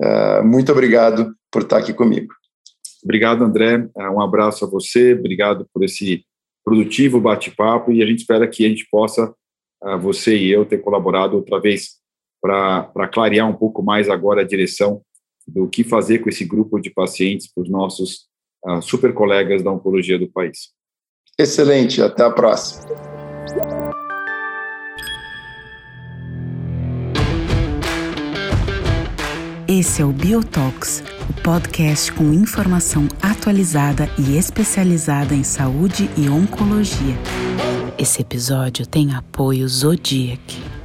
É, 0.00 0.42
muito 0.42 0.70
obrigado 0.70 1.34
por 1.50 1.62
estar 1.62 1.78
aqui 1.78 1.92
comigo. 1.92 2.32
Obrigado, 3.02 3.42
André. 3.42 3.88
É, 3.96 4.10
um 4.10 4.20
abraço 4.20 4.64
a 4.64 4.68
você. 4.68 5.14
Obrigado 5.14 5.66
por 5.72 5.84
esse 5.84 6.24
produtivo 6.64 7.20
bate-papo 7.20 7.90
e 7.92 8.02
a 8.02 8.06
gente 8.06 8.18
espera 8.18 8.46
que 8.46 8.66
a 8.66 8.68
gente 8.68 8.86
possa, 8.90 9.32
você 10.00 10.36
e 10.36 10.50
eu, 10.50 10.66
ter 10.66 10.78
colaborado 10.78 11.36
outra 11.36 11.58
vez 11.58 11.92
para 12.42 13.08
clarear 13.10 13.48
um 13.48 13.54
pouco 13.56 13.82
mais 13.82 14.10
agora 14.10 14.42
a 14.42 14.46
direção 14.46 15.00
do 15.46 15.66
que 15.66 15.82
fazer 15.82 16.18
com 16.18 16.28
esse 16.28 16.44
grupo 16.44 16.78
de 16.78 16.90
pacientes 16.90 17.50
para 17.50 17.62
os 17.62 17.70
nossos 17.70 18.26
super 18.82 19.14
colegas 19.14 19.62
da 19.62 19.70
oncologia 19.70 20.18
do 20.18 20.30
país. 20.30 20.72
Excelente, 21.38 22.02
até 22.02 22.22
a 22.22 22.30
próxima. 22.30 23.07
Esse 29.66 30.02
é 30.02 30.04
o 30.04 30.12
Biotox, 30.12 31.02
o 31.30 31.42
podcast 31.42 32.12
com 32.12 32.32
informação 32.32 33.06
atualizada 33.22 34.08
e 34.18 34.36
especializada 34.36 35.34
em 35.34 35.42
saúde 35.42 36.10
e 36.16 36.28
oncologia. 36.28 37.16
Esse 37.98 38.22
episódio 38.22 38.86
tem 38.86 39.14
apoio 39.14 39.68
Zodiac. 39.68 40.77